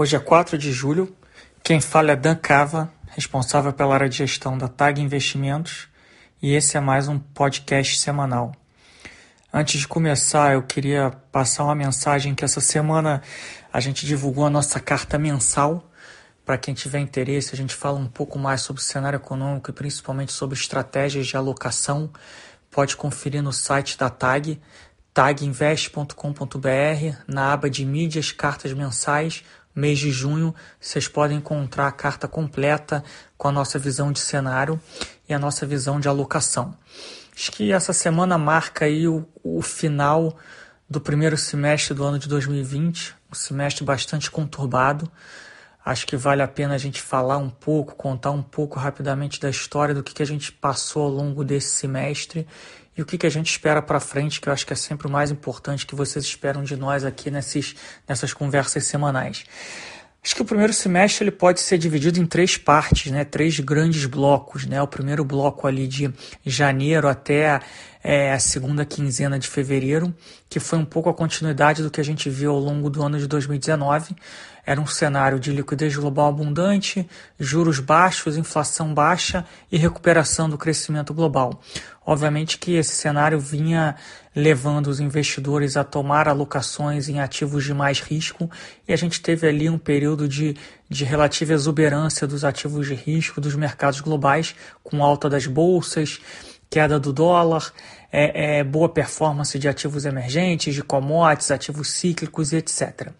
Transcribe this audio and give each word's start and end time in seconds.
Hoje 0.00 0.14
é 0.14 0.20
4 0.20 0.56
de 0.56 0.70
julho. 0.70 1.12
Quem 1.60 1.80
fala 1.80 2.12
é 2.12 2.16
Dan 2.16 2.36
Cava, 2.36 2.88
responsável 3.08 3.72
pela 3.72 3.94
área 3.94 4.08
de 4.08 4.18
gestão 4.18 4.56
da 4.56 4.68
TAG 4.68 5.02
Investimentos, 5.02 5.88
e 6.40 6.54
esse 6.54 6.76
é 6.76 6.80
mais 6.80 7.08
um 7.08 7.18
podcast 7.18 7.98
semanal. 7.98 8.54
Antes 9.52 9.80
de 9.80 9.88
começar, 9.88 10.52
eu 10.52 10.62
queria 10.62 11.10
passar 11.32 11.64
uma 11.64 11.74
mensagem 11.74 12.32
que 12.32 12.44
essa 12.44 12.60
semana 12.60 13.20
a 13.72 13.80
gente 13.80 14.06
divulgou 14.06 14.46
a 14.46 14.50
nossa 14.50 14.78
carta 14.78 15.18
mensal. 15.18 15.90
Para 16.44 16.56
quem 16.56 16.74
tiver 16.74 17.00
interesse, 17.00 17.52
a 17.52 17.56
gente 17.56 17.74
fala 17.74 17.98
um 17.98 18.06
pouco 18.06 18.38
mais 18.38 18.60
sobre 18.60 18.80
o 18.80 18.84
cenário 18.84 19.16
econômico 19.16 19.68
e 19.68 19.74
principalmente 19.74 20.30
sobre 20.30 20.56
estratégias 20.56 21.26
de 21.26 21.36
alocação. 21.36 22.08
Pode 22.70 22.96
conferir 22.96 23.42
no 23.42 23.52
site 23.52 23.98
da 23.98 24.08
TAG, 24.08 24.60
taginvest.com.br, 25.12 27.16
na 27.26 27.52
aba 27.52 27.68
de 27.68 27.84
mídias, 27.84 28.30
cartas 28.30 28.72
mensais, 28.72 29.42
mês 29.78 29.98
de 29.98 30.10
junho, 30.10 30.54
vocês 30.80 31.08
podem 31.08 31.38
encontrar 31.38 31.86
a 31.86 31.92
carta 31.92 32.26
completa 32.26 33.02
com 33.36 33.48
a 33.48 33.52
nossa 33.52 33.78
visão 33.78 34.12
de 34.12 34.18
cenário 34.18 34.80
e 35.28 35.32
a 35.32 35.38
nossa 35.38 35.64
visão 35.64 36.00
de 36.00 36.08
alocação. 36.08 36.74
Acho 37.34 37.52
que 37.52 37.72
essa 37.72 37.92
semana 37.92 38.36
marca 38.36 38.84
aí 38.84 39.06
o, 39.06 39.24
o 39.44 39.62
final 39.62 40.36
do 40.90 41.00
primeiro 41.00 41.36
semestre 41.36 41.94
do 41.94 42.02
ano 42.02 42.18
de 42.18 42.28
2020, 42.28 43.14
um 43.30 43.34
semestre 43.34 43.84
bastante 43.84 44.30
conturbado. 44.30 45.10
Acho 45.84 46.06
que 46.06 46.16
vale 46.16 46.42
a 46.42 46.48
pena 46.48 46.74
a 46.74 46.78
gente 46.78 47.00
falar 47.00 47.38
um 47.38 47.48
pouco, 47.48 47.94
contar 47.94 48.32
um 48.32 48.42
pouco 48.42 48.78
rapidamente 48.78 49.40
da 49.40 49.48
história 49.48 49.94
do 49.94 50.02
que, 50.02 50.12
que 50.12 50.22
a 50.22 50.26
gente 50.26 50.50
passou 50.50 51.04
ao 51.04 51.10
longo 51.10 51.44
desse 51.44 51.76
semestre 51.76 52.46
e 52.98 53.02
o 53.02 53.06
que, 53.06 53.16
que 53.16 53.26
a 53.26 53.30
gente 53.30 53.48
espera 53.48 53.80
para 53.80 54.00
frente, 54.00 54.40
que 54.40 54.48
eu 54.48 54.52
acho 54.52 54.66
que 54.66 54.72
é 54.72 54.76
sempre 54.76 55.06
o 55.06 55.10
mais 55.10 55.30
importante 55.30 55.86
que 55.86 55.94
vocês 55.94 56.24
esperam 56.24 56.64
de 56.64 56.76
nós 56.76 57.04
aqui 57.04 57.30
nesses, 57.30 57.76
nessas 58.08 58.32
conversas 58.32 58.84
semanais. 58.86 59.44
Acho 60.22 60.34
que 60.34 60.42
o 60.42 60.44
primeiro 60.44 60.72
semestre 60.72 61.22
ele 61.22 61.30
pode 61.30 61.60
ser 61.60 61.78
dividido 61.78 62.18
em 62.18 62.26
três 62.26 62.56
partes, 62.56 63.12
né? 63.12 63.24
três 63.24 63.60
grandes 63.60 64.04
blocos. 64.04 64.66
Né? 64.66 64.82
O 64.82 64.88
primeiro 64.88 65.24
bloco 65.24 65.68
ali 65.68 65.86
de 65.86 66.12
janeiro 66.44 67.06
até 67.06 67.60
é, 68.02 68.32
a 68.32 68.38
segunda 68.40 68.84
quinzena 68.84 69.38
de 69.38 69.46
fevereiro, 69.46 70.12
que 70.48 70.58
foi 70.58 70.78
um 70.78 70.84
pouco 70.84 71.08
a 71.08 71.14
continuidade 71.14 71.84
do 71.84 71.90
que 71.90 72.00
a 72.00 72.04
gente 72.04 72.28
viu 72.28 72.50
ao 72.50 72.58
longo 72.58 72.90
do 72.90 73.00
ano 73.00 73.16
de 73.16 73.28
2019. 73.28 74.16
Era 74.68 74.82
um 74.82 74.86
cenário 74.86 75.40
de 75.40 75.50
liquidez 75.50 75.96
global 75.96 76.28
abundante, 76.28 77.08
juros 77.40 77.80
baixos, 77.80 78.36
inflação 78.36 78.92
baixa 78.92 79.46
e 79.72 79.78
recuperação 79.78 80.46
do 80.46 80.58
crescimento 80.58 81.14
global. 81.14 81.58
Obviamente 82.04 82.58
que 82.58 82.74
esse 82.74 82.94
cenário 82.94 83.40
vinha 83.40 83.94
levando 84.36 84.88
os 84.88 85.00
investidores 85.00 85.74
a 85.74 85.84
tomar 85.84 86.28
alocações 86.28 87.08
em 87.08 87.18
ativos 87.18 87.64
de 87.64 87.72
mais 87.72 88.00
risco 88.00 88.50
e 88.86 88.92
a 88.92 88.96
gente 88.96 89.22
teve 89.22 89.48
ali 89.48 89.70
um 89.70 89.78
período 89.78 90.28
de, 90.28 90.54
de 90.86 91.02
relativa 91.02 91.54
exuberância 91.54 92.26
dos 92.26 92.44
ativos 92.44 92.88
de 92.88 92.94
risco 92.94 93.40
dos 93.40 93.54
mercados 93.54 94.02
globais, 94.02 94.54
com 94.84 95.02
alta 95.02 95.30
das 95.30 95.46
bolsas, 95.46 96.20
queda 96.68 97.00
do 97.00 97.10
dólar, 97.10 97.72
é, 98.12 98.58
é, 98.58 98.64
boa 98.64 98.90
performance 98.90 99.58
de 99.58 99.66
ativos 99.66 100.04
emergentes, 100.04 100.74
de 100.74 100.82
commodities, 100.82 101.50
ativos 101.50 101.88
cíclicos 101.88 102.52
e 102.52 102.56
etc. 102.56 103.12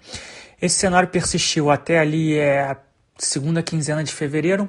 Esse 0.61 0.77
cenário 0.77 1.09
persistiu 1.09 1.71
até 1.71 1.99
ali 1.99 2.37
é, 2.37 2.77
segunda 3.17 3.63
quinzena 3.63 4.03
de 4.03 4.13
fevereiro, 4.13 4.69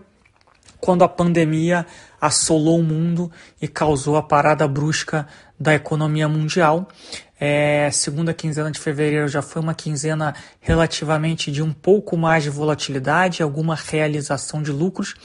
quando 0.79 1.03
a 1.03 1.09
pandemia 1.09 1.85
assolou 2.21 2.79
o 2.79 2.83
mundo 2.83 3.31
e 3.61 3.67
causou 3.67 4.15
a 4.15 4.23
parada 4.23 4.67
brusca 4.67 5.27
da 5.59 5.73
economia 5.73 6.27
mundial. 6.27 6.87
É, 7.39 7.89
segunda 7.91 8.33
quinzena 8.33 8.69
de 8.69 8.79
fevereiro 8.79 9.27
já 9.27 9.41
foi 9.41 9.61
uma 9.61 9.73
quinzena 9.73 10.35
relativamente 10.59 11.51
de 11.51 11.63
um 11.63 11.71
pouco 11.71 12.17
mais 12.17 12.43
de 12.43 12.49
volatilidade, 12.49 13.41
alguma 13.41 13.75
realização 13.75 14.61
de 14.61 14.71
lucros, 14.71 15.15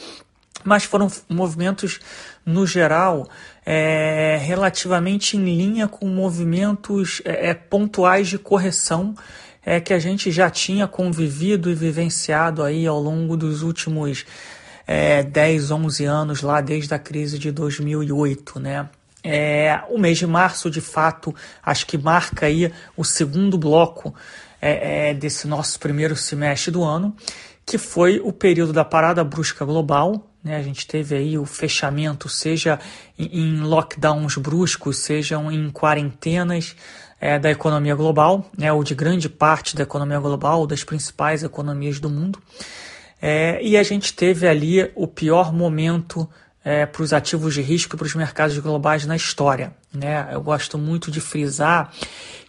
mas 0.64 0.84
foram 0.84 1.08
movimentos, 1.28 2.00
no 2.46 2.66
geral, 2.66 3.28
é, 3.66 4.38
relativamente 4.41 5.36
em 5.36 5.44
linha 5.44 5.86
com 5.86 6.06
movimentos 6.06 7.20
é, 7.24 7.50
é 7.50 7.54
pontuais 7.54 8.28
de 8.28 8.38
correção 8.38 9.14
é 9.64 9.80
que 9.80 9.92
a 9.92 9.98
gente 9.98 10.30
já 10.30 10.50
tinha 10.50 10.86
convivido 10.86 11.70
e 11.70 11.75
vivenciado 11.75 12.62
aí 12.62 12.86
ao 12.86 13.00
longo 13.00 13.36
dos 13.36 13.62
últimos 13.62 14.25
é, 14.86 15.22
10, 15.22 15.70
11 15.70 16.04
anos, 16.04 16.42
lá 16.42 16.60
desde 16.60 16.92
a 16.94 16.98
crise 16.98 17.38
de 17.38 17.50
2008, 17.50 18.60
né? 18.60 18.88
É, 19.26 19.80
o 19.88 19.98
mês 19.98 20.19
de 20.19 20.26
março, 20.26 20.70
de 20.70 20.82
fato, 20.82 21.34
acho 21.62 21.86
que 21.86 21.97
marca 21.97 22.44
aí 22.44 22.70
o 22.94 23.03
segundo 23.03 23.56
bloco 23.56 24.14
é, 24.60 25.10
é, 25.10 25.14
desse 25.14 25.47
nosso 25.47 25.80
primeiro 25.80 26.14
semestre 26.14 26.70
do 26.70 26.84
ano, 26.84 27.16
que 27.64 27.78
foi 27.78 28.20
o 28.22 28.30
período 28.30 28.70
da 28.70 28.84
parada 28.84 29.24
brusca 29.24 29.64
global. 29.64 30.30
Né? 30.42 30.56
A 30.56 30.62
gente 30.62 30.86
teve 30.86 31.16
aí 31.16 31.38
o 31.38 31.47
fechamento, 31.47 32.28
seja 32.28 32.78
em, 33.19 33.41
em 33.41 33.60
lockdowns 33.60 34.36
bruscos, 34.36 34.98
sejam 34.98 35.50
em 35.50 35.70
quarentenas, 35.70 36.76
é, 37.24 37.38
da 37.38 37.50
economia 37.50 37.94
global, 37.94 38.50
né, 38.54 38.70
ou 38.70 38.84
de 38.84 38.94
grande 38.94 39.30
parte 39.30 39.74
da 39.74 39.82
economia 39.82 40.18
global, 40.20 40.66
das 40.66 40.84
principais 40.84 41.42
economias 41.42 41.98
do 41.98 42.10
mundo. 42.10 42.38
É, 43.20 43.58
e 43.62 43.78
a 43.78 43.82
gente 43.82 44.12
teve 44.12 44.46
ali 44.46 44.92
o 44.94 45.06
pior 45.06 45.50
momento 45.50 46.28
é, 46.62 46.84
para 46.84 47.02
os 47.02 47.14
ativos 47.14 47.54
de 47.54 47.62
risco 47.62 47.96
e 47.96 47.98
para 47.98 48.04
os 48.04 48.14
mercados 48.14 48.58
globais 48.58 49.06
na 49.06 49.16
história. 49.16 49.74
Né? 49.90 50.28
Eu 50.32 50.42
gosto 50.42 50.76
muito 50.76 51.10
de 51.10 51.18
frisar 51.18 51.90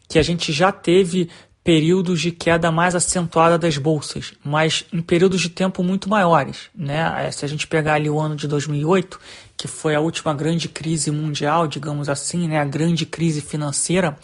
que 0.09 0.19
a 0.19 0.21
gente 0.21 0.51
já 0.51 0.73
teve 0.73 1.29
períodos 1.63 2.19
de 2.19 2.31
queda 2.31 2.69
mais 2.69 2.95
acentuada 2.95 3.57
das 3.57 3.77
bolsas, 3.77 4.33
mas 4.43 4.83
em 4.91 5.01
períodos 5.01 5.39
de 5.39 5.49
tempo 5.49 5.83
muito 5.83 6.09
maiores. 6.09 6.69
Né? 6.75 7.25
É, 7.25 7.31
se 7.31 7.45
a 7.45 7.47
gente 7.47 7.65
pegar 7.65 7.93
ali 7.93 8.09
o 8.09 8.19
ano 8.19 8.35
de 8.35 8.45
2008, 8.45 9.21
que 9.57 9.67
foi 9.67 9.95
a 9.95 9.99
última 9.99 10.33
grande 10.33 10.67
crise 10.67 11.09
mundial, 11.11 11.67
digamos 11.67 12.09
assim, 12.09 12.47
né? 12.47 12.59
a 12.59 12.65
grande 12.65 13.05
crise 13.05 13.41
financeira, 13.41 14.17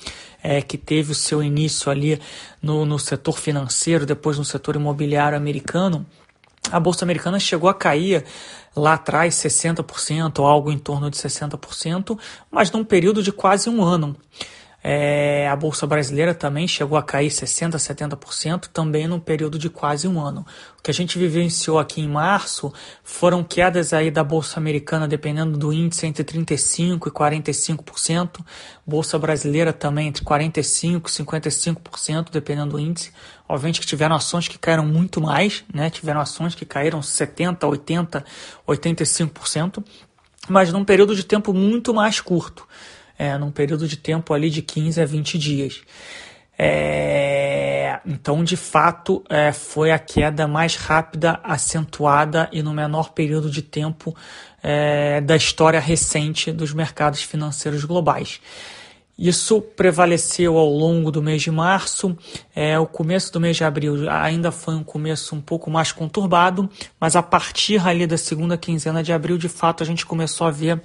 é, 0.43 0.61
que 0.61 0.77
teve 0.77 1.11
o 1.11 1.15
seu 1.15 1.41
início 1.43 1.91
ali 1.91 2.19
no, 2.61 2.85
no 2.85 2.99
setor 2.99 3.37
financeiro, 3.37 4.05
depois 4.05 4.37
no 4.37 4.45
setor 4.45 4.75
imobiliário 4.75 5.37
americano, 5.37 6.05
a 6.71 6.79
Bolsa 6.79 7.05
Americana 7.05 7.39
chegou 7.39 7.69
a 7.69 7.73
cair 7.73 8.23
lá 8.75 8.93
atrás 8.93 9.35
60%, 9.35 10.39
ou 10.39 10.45
algo 10.45 10.71
em 10.71 10.77
torno 10.77 11.09
de 11.09 11.17
60%, 11.17 12.17
mas 12.49 12.71
num 12.71 12.83
período 12.83 13.23
de 13.23 13.31
quase 13.31 13.69
um 13.69 13.83
ano. 13.83 14.15
É, 14.83 15.47
a 15.47 15.55
Bolsa 15.55 15.85
Brasileira 15.85 16.33
também 16.33 16.67
chegou 16.67 16.97
a 16.97 17.03
cair 17.03 17.29
60%, 17.29 17.75
70%, 17.75 18.67
também 18.73 19.07
num 19.07 19.19
período 19.19 19.59
de 19.59 19.69
quase 19.69 20.07
um 20.07 20.19
ano. 20.19 20.43
O 20.79 20.81
que 20.81 20.89
a 20.89 20.93
gente 20.93 21.19
vivenciou 21.19 21.77
aqui 21.77 22.01
em 22.01 22.07
março 22.07 22.73
foram 23.03 23.43
quedas 23.43 23.93
aí 23.93 24.09
da 24.09 24.23
Bolsa 24.23 24.59
Americana, 24.59 25.07
dependendo 25.07 25.55
do 25.55 25.71
índice, 25.71 26.07
entre 26.07 26.23
35% 26.23 27.07
e 27.07 27.11
45%. 27.11 28.39
Bolsa 28.85 29.19
Brasileira 29.19 29.71
também 29.71 30.07
entre 30.07 30.25
45% 30.25 31.07
e 31.07 31.75
55%, 31.75 32.31
dependendo 32.31 32.71
do 32.71 32.79
índice. 32.79 33.11
Obviamente 33.47 33.81
que 33.81 33.85
tiveram 33.85 34.15
ações 34.15 34.47
que 34.47 34.57
caíram 34.57 34.85
muito 34.85 35.21
mais, 35.21 35.63
né? 35.71 35.91
tiveram 35.91 36.21
ações 36.21 36.55
que 36.55 36.65
caíram 36.65 37.01
70%, 37.01 37.59
80%, 37.59 38.23
85%, 38.67 39.83
mas 40.49 40.73
num 40.73 40.83
período 40.83 41.15
de 41.15 41.23
tempo 41.23 41.53
muito 41.53 41.93
mais 41.93 42.19
curto 42.19 42.67
é, 43.21 43.37
num 43.37 43.51
período 43.51 43.87
de 43.87 43.97
tempo 43.97 44.33
ali 44.33 44.49
de 44.49 44.63
15 44.63 44.99
a 44.99 45.05
20 45.05 45.37
dias. 45.37 45.81
É, 46.57 47.99
então, 48.03 48.43
de 48.43 48.57
fato, 48.57 49.23
é, 49.29 49.51
foi 49.51 49.91
a 49.91 49.99
queda 49.99 50.47
mais 50.47 50.75
rápida, 50.75 51.39
acentuada 51.43 52.49
e 52.51 52.63
no 52.63 52.73
menor 52.73 53.11
período 53.11 53.51
de 53.51 53.61
tempo 53.61 54.15
é, 54.63 55.21
da 55.21 55.35
história 55.35 55.79
recente 55.79 56.51
dos 56.51 56.73
mercados 56.73 57.21
financeiros 57.21 57.85
globais. 57.85 58.41
Isso 59.21 59.61
prevaleceu 59.61 60.57
ao 60.57 60.67
longo 60.67 61.11
do 61.11 61.21
mês 61.21 61.43
de 61.43 61.51
março. 61.51 62.17
É, 62.55 62.79
o 62.79 62.87
começo 62.87 63.31
do 63.31 63.39
mês 63.39 63.55
de 63.55 63.63
abril 63.63 64.09
ainda 64.09 64.51
foi 64.51 64.73
um 64.73 64.83
começo 64.83 65.35
um 65.35 65.39
pouco 65.39 65.69
mais 65.69 65.91
conturbado, 65.91 66.67
mas 66.99 67.15
a 67.15 67.21
partir 67.21 67.87
ali 67.87 68.07
da 68.07 68.17
segunda 68.17 68.57
quinzena 68.57 69.03
de 69.03 69.13
abril, 69.13 69.37
de 69.37 69.47
fato, 69.47 69.83
a 69.83 69.85
gente 69.85 70.07
começou 70.07 70.47
a 70.47 70.49
ver 70.49 70.81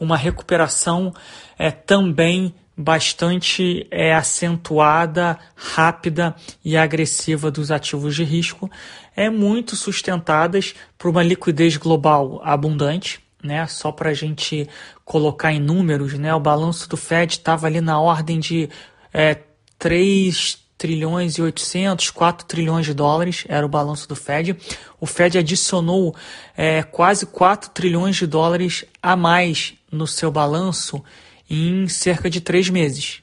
uma 0.00 0.16
recuperação 0.16 1.14
é, 1.56 1.70
também 1.70 2.52
bastante 2.76 3.86
é, 3.88 4.12
acentuada, 4.12 5.38
rápida 5.54 6.34
e 6.64 6.76
agressiva 6.76 7.52
dos 7.52 7.70
ativos 7.70 8.16
de 8.16 8.24
risco, 8.24 8.68
é 9.14 9.30
muito 9.30 9.76
sustentadas 9.76 10.74
por 10.98 11.08
uma 11.08 11.22
liquidez 11.22 11.76
global 11.76 12.40
abundante. 12.42 13.25
Né, 13.46 13.64
só 13.68 13.92
para 13.92 14.10
a 14.10 14.14
gente 14.14 14.68
colocar 15.04 15.52
em 15.52 15.60
números, 15.60 16.14
né, 16.14 16.34
o 16.34 16.40
balanço 16.40 16.88
do 16.88 16.96
Fed 16.96 17.34
estava 17.34 17.68
ali 17.68 17.80
na 17.80 18.00
ordem 18.00 18.40
de 18.40 18.68
é, 19.14 19.38
3 19.78 20.58
trilhões 20.76 21.34
e 21.38 21.42
800, 21.42 22.10
4 22.10 22.46
trilhões 22.46 22.86
de 22.86 22.92
dólares 22.92 23.44
era 23.48 23.64
o 23.64 23.68
balanço 23.68 24.08
do 24.08 24.16
Fed. 24.16 24.56
O 25.00 25.06
Fed 25.06 25.38
adicionou 25.38 26.14
é, 26.56 26.82
quase 26.82 27.24
4 27.26 27.70
trilhões 27.70 28.16
de 28.16 28.26
dólares 28.26 28.84
a 29.02 29.16
mais 29.16 29.74
no 29.90 30.06
seu 30.06 30.30
balanço 30.30 31.02
em 31.48 31.88
cerca 31.88 32.28
de 32.28 32.40
três 32.40 32.68
meses. 32.68 33.22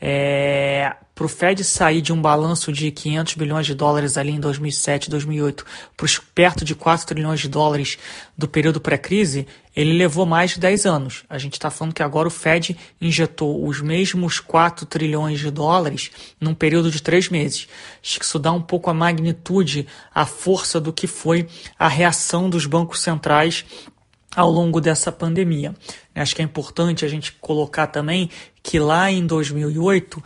É, 0.00 0.94
para 1.14 1.26
o 1.26 1.28
Fed 1.28 1.62
sair 1.62 2.00
de 2.00 2.12
um 2.12 2.20
balanço 2.20 2.72
de 2.72 2.90
500 2.90 3.34
bilhões 3.34 3.66
de 3.66 3.74
dólares 3.74 4.16
ali 4.16 4.32
em 4.32 4.40
2007, 4.40 5.10
2008, 5.10 5.64
para 5.96 6.08
perto 6.34 6.64
de 6.64 6.74
4 6.74 7.06
trilhões 7.06 7.38
de 7.38 7.48
dólares 7.48 7.98
do 8.36 8.48
período 8.48 8.80
pré-crise, 8.80 9.46
ele 9.76 9.92
levou 9.92 10.24
mais 10.24 10.52
de 10.52 10.60
10 10.60 10.86
anos. 10.86 11.24
A 11.28 11.38
gente 11.38 11.52
está 11.52 11.70
falando 11.70 11.94
que 11.94 12.02
agora 12.02 12.28
o 12.28 12.30
Fed 12.30 12.76
injetou 13.00 13.64
os 13.66 13.80
mesmos 13.80 14.40
4 14.40 14.86
trilhões 14.86 15.38
de 15.38 15.50
dólares 15.50 16.10
num 16.40 16.54
período 16.54 16.90
de 16.90 17.02
3 17.02 17.28
meses. 17.28 17.68
Acho 18.02 18.18
que 18.18 18.24
isso 18.24 18.38
dá 18.38 18.50
um 18.50 18.62
pouco 18.62 18.90
a 18.90 18.94
magnitude, 18.94 19.86
a 20.14 20.26
força 20.26 20.80
do 20.80 20.92
que 20.92 21.06
foi 21.06 21.46
a 21.78 21.88
reação 21.88 22.48
dos 22.48 22.66
bancos 22.66 23.00
centrais 23.00 23.64
ao 24.34 24.50
longo 24.50 24.80
dessa 24.80 25.12
pandemia. 25.12 25.74
Acho 26.14 26.34
que 26.36 26.42
é 26.42 26.44
importante 26.44 27.04
a 27.04 27.08
gente 27.08 27.32
colocar 27.32 27.86
também 27.86 28.30
que 28.62 28.78
lá 28.78 29.10
em 29.10 29.26
2008 29.26 30.22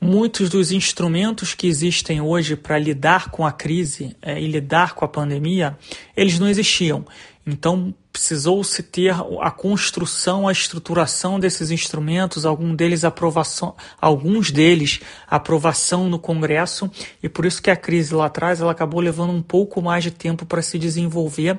muitos 0.00 0.48
dos 0.48 0.72
instrumentos 0.72 1.54
que 1.54 1.66
existem 1.66 2.20
hoje 2.20 2.56
para 2.56 2.78
lidar 2.78 3.30
com 3.30 3.46
a 3.46 3.52
crise 3.52 4.16
é, 4.22 4.40
e 4.40 4.46
lidar 4.46 4.94
com 4.94 5.04
a 5.04 5.08
pandemia, 5.08 5.76
eles 6.16 6.38
não 6.38 6.48
existiam. 6.48 7.04
Então 7.46 7.94
precisou-se 8.12 8.82
ter 8.82 9.14
a 9.40 9.50
construção, 9.50 10.48
a 10.48 10.52
estruturação 10.52 11.38
desses 11.38 11.70
instrumentos, 11.70 12.44
algum 12.44 12.74
deles 12.74 13.04
aprovação, 13.04 13.74
alguns 14.00 14.50
deles 14.50 15.00
aprovação 15.28 16.08
no 16.08 16.18
Congresso, 16.18 16.90
e 17.22 17.28
por 17.28 17.46
isso 17.46 17.62
que 17.62 17.70
a 17.70 17.76
crise 17.76 18.14
lá 18.14 18.26
atrás 18.26 18.60
ela 18.60 18.72
acabou 18.72 19.00
levando 19.00 19.32
um 19.32 19.42
pouco 19.42 19.80
mais 19.80 20.02
de 20.02 20.10
tempo 20.10 20.44
para 20.44 20.60
se 20.60 20.78
desenvolver, 20.78 21.58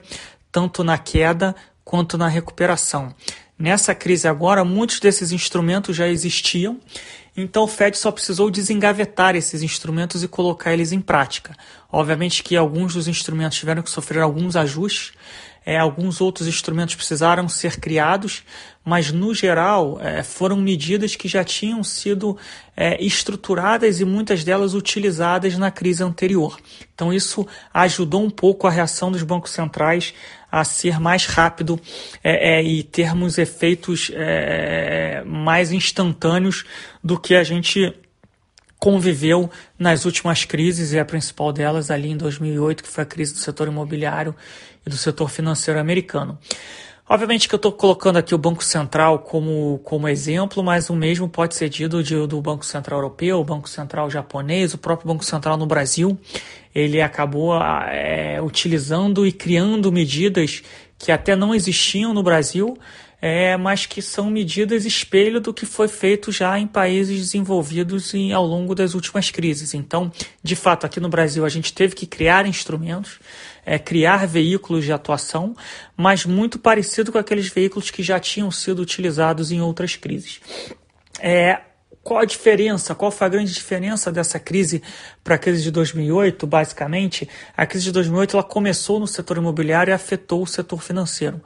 tanto 0.51 0.83
na 0.83 0.97
queda 0.97 1.55
quanto 1.85 2.17
na 2.17 2.27
recuperação. 2.27 3.13
Nessa 3.61 3.93
crise 3.93 4.27
agora, 4.27 4.65
muitos 4.65 4.99
desses 4.99 5.31
instrumentos 5.31 5.95
já 5.95 6.07
existiam 6.07 6.79
então 7.35 7.63
o 7.63 7.67
Fed 7.67 7.97
só 7.97 8.11
precisou 8.11 8.51
desengavetar 8.51 9.35
esses 9.35 9.61
instrumentos 9.61 10.21
e 10.21 10.27
colocar 10.27 10.73
eles 10.73 10.91
em 10.91 10.99
prática. 10.99 11.55
Obviamente 11.89 12.43
que 12.43 12.57
alguns 12.57 12.93
dos 12.93 13.07
instrumentos 13.07 13.57
tiveram 13.57 13.81
que 13.81 13.89
sofrer 13.89 14.21
alguns 14.21 14.55
ajustes, 14.55 15.13
é, 15.65 15.77
alguns 15.77 16.19
outros 16.19 16.47
instrumentos 16.47 16.95
precisaram 16.95 17.47
ser 17.47 17.79
criados, 17.79 18.43
mas 18.83 19.11
no 19.11 19.33
geral 19.33 19.99
é, 20.01 20.23
foram 20.23 20.57
medidas 20.57 21.15
que 21.15 21.27
já 21.27 21.43
tinham 21.43 21.83
sido 21.83 22.35
é, 22.75 23.01
estruturadas 23.01 24.01
e 24.01 24.05
muitas 24.05 24.43
delas 24.43 24.73
utilizadas 24.73 25.57
na 25.57 25.69
crise 25.69 26.03
anterior. 26.03 26.57
Então 26.93 27.13
isso 27.13 27.47
ajudou 27.73 28.23
um 28.23 28.29
pouco 28.29 28.67
a 28.67 28.71
reação 28.71 29.11
dos 29.11 29.23
bancos 29.23 29.51
centrais 29.51 30.13
a 30.51 30.63
ser 30.63 30.99
mais 30.99 31.25
rápido 31.25 31.79
é, 32.23 32.57
é, 32.57 32.63
e 32.63 32.83
termos 32.83 33.37
efeitos 33.37 34.11
é, 34.13 35.23
mais 35.25 35.71
instantâneos 35.71 36.65
do 37.03 37.17
que 37.17 37.35
a 37.35 37.43
gente 37.43 37.93
conviveu 38.77 39.49
nas 39.77 40.05
últimas 40.05 40.43
crises, 40.43 40.91
e 40.91 40.99
a 40.99 41.05
principal 41.05 41.53
delas 41.53 41.91
ali 41.91 42.09
em 42.09 42.17
2008, 42.17 42.83
que 42.83 42.89
foi 42.89 43.03
a 43.03 43.07
crise 43.07 43.33
do 43.33 43.39
setor 43.39 43.67
imobiliário 43.67 44.35
e 44.85 44.89
do 44.89 44.97
setor 44.97 45.29
financeiro 45.29 45.79
americano. 45.79 46.37
Obviamente 47.13 47.49
que 47.49 47.53
eu 47.53 47.57
estou 47.57 47.73
colocando 47.73 48.15
aqui 48.15 48.33
o 48.33 48.37
Banco 48.37 48.63
Central 48.63 49.19
como, 49.19 49.81
como 49.83 50.07
exemplo, 50.07 50.63
mas 50.63 50.89
o 50.89 50.95
mesmo 50.95 51.27
pode 51.27 51.55
ser 51.55 51.67
dito 51.67 52.01
de, 52.01 52.25
do 52.25 52.41
Banco 52.41 52.65
Central 52.65 52.99
Europeu, 52.99 53.37
o 53.37 53.43
Banco 53.43 53.67
Central 53.67 54.09
Japonês, 54.09 54.73
o 54.73 54.77
próprio 54.77 55.09
Banco 55.09 55.25
Central 55.25 55.57
no 55.57 55.65
Brasil. 55.65 56.17
Ele 56.73 57.01
acabou 57.01 57.53
é, 57.61 58.41
utilizando 58.41 59.27
e 59.27 59.33
criando 59.33 59.91
medidas 59.91 60.63
que 60.97 61.11
até 61.11 61.35
não 61.35 61.53
existiam 61.53 62.13
no 62.13 62.23
Brasil, 62.23 62.77
é, 63.21 63.55
mas 63.55 63.85
que 63.85 64.01
são 64.01 64.31
medidas 64.31 64.83
espelho 64.83 65.39
do 65.39 65.53
que 65.53 65.65
foi 65.65 65.87
feito 65.87 66.31
já 66.31 66.57
em 66.57 66.65
países 66.65 67.19
desenvolvidos 67.19 68.13
em, 68.15 68.33
ao 68.33 68.45
longo 68.45 68.73
das 68.73 68.95
últimas 68.95 69.29
crises. 69.29 69.75
Então, 69.75 70.11
de 70.41 70.55
fato, 70.55 70.85
aqui 70.85 70.99
no 70.99 71.07
Brasil 71.07 71.45
a 71.45 71.49
gente 71.49 71.71
teve 71.71 71.93
que 71.93 72.07
criar 72.07 72.47
instrumentos, 72.47 73.19
é, 73.63 73.77
criar 73.77 74.25
veículos 74.25 74.83
de 74.83 74.91
atuação, 74.91 75.55
mas 75.95 76.25
muito 76.25 76.57
parecido 76.57 77.11
com 77.11 77.19
aqueles 77.19 77.47
veículos 77.47 77.91
que 77.91 78.01
já 78.01 78.19
tinham 78.19 78.49
sido 78.49 78.81
utilizados 78.81 79.51
em 79.51 79.61
outras 79.61 79.95
crises. 79.95 80.41
É, 81.19 81.61
qual 82.03 82.19
a 82.19 82.25
diferença? 82.25 82.95
Qual 82.95 83.11
foi 83.11 83.27
a 83.27 83.29
grande 83.29 83.53
diferença 83.53 84.11
dessa 84.11 84.39
crise 84.39 84.81
para 85.23 85.35
a 85.35 85.37
crise 85.37 85.61
de 85.61 85.69
2008? 85.69 86.47
Basicamente, 86.47 87.29
a 87.55 87.65
crise 87.67 87.85
de 87.85 87.91
2008 87.91 88.35
ela 88.35 88.43
começou 88.43 88.99
no 88.99 89.05
setor 89.05 89.37
imobiliário 89.37 89.91
e 89.91 89.93
afetou 89.93 90.41
o 90.41 90.47
setor 90.47 90.81
financeiro. 90.81 91.39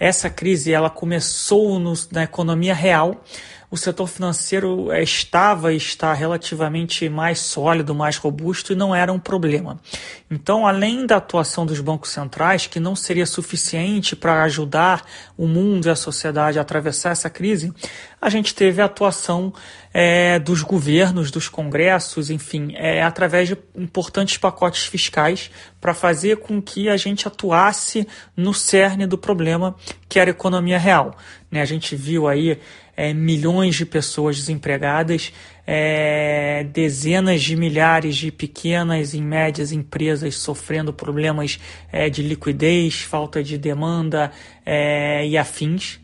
Essa 0.00 0.30
crise 0.30 0.72
ela 0.72 0.88
começou 0.88 1.78
no, 1.78 1.92
na 2.10 2.22
economia 2.22 2.72
real. 2.72 3.22
O 3.70 3.76
setor 3.76 4.08
financeiro 4.08 4.90
é, 4.90 5.00
estava 5.00 5.72
e 5.72 5.76
está 5.76 6.12
relativamente 6.12 7.08
mais 7.08 7.38
sólido, 7.38 7.94
mais 7.94 8.16
robusto 8.16 8.72
e 8.72 8.76
não 8.76 8.92
era 8.92 9.12
um 9.12 9.18
problema. 9.18 9.80
Então, 10.28 10.66
além 10.66 11.06
da 11.06 11.16
atuação 11.16 11.64
dos 11.64 11.80
bancos 11.80 12.10
centrais, 12.10 12.66
que 12.66 12.80
não 12.80 12.96
seria 12.96 13.26
suficiente 13.26 14.16
para 14.16 14.42
ajudar 14.42 15.04
o 15.36 15.46
mundo 15.46 15.86
e 15.86 15.90
a 15.90 15.94
sociedade 15.94 16.58
a 16.58 16.62
atravessar 16.62 17.10
essa 17.10 17.30
crise, 17.30 17.72
a 18.20 18.28
gente 18.28 18.56
teve 18.56 18.82
a 18.82 18.86
atuação 18.86 19.52
é, 19.94 20.38
dos 20.40 20.62
governos, 20.62 21.30
dos 21.30 21.48
congressos, 21.48 22.28
enfim, 22.28 22.72
é, 22.74 23.02
através 23.02 23.48
de 23.48 23.56
importantes 23.76 24.36
pacotes 24.36 24.84
fiscais 24.86 25.48
para 25.80 25.94
fazer 25.94 26.38
com 26.38 26.60
que 26.60 26.88
a 26.88 26.96
gente 26.96 27.26
atuasse 27.26 28.06
no 28.36 28.52
cerne 28.52 29.06
do 29.06 29.16
problema, 29.16 29.76
que 30.08 30.18
era 30.18 30.30
a 30.30 30.32
economia 30.32 30.78
real. 30.78 31.16
Né? 31.50 31.62
A 31.62 31.64
gente 31.64 31.96
viu 31.96 32.28
aí 32.28 32.58
é, 33.00 33.14
milhões 33.14 33.76
de 33.76 33.86
pessoas 33.86 34.36
desempregadas, 34.36 35.32
é, 35.66 36.66
dezenas 36.70 37.40
de 37.40 37.56
milhares 37.56 38.14
de 38.14 38.30
pequenas 38.30 39.14
e 39.14 39.22
médias 39.22 39.72
empresas 39.72 40.34
sofrendo 40.36 40.92
problemas 40.92 41.58
é, 41.90 42.10
de 42.10 42.22
liquidez, 42.22 43.00
falta 43.00 43.42
de 43.42 43.56
demanda 43.56 44.30
é, 44.66 45.26
e 45.26 45.38
afins. 45.38 45.98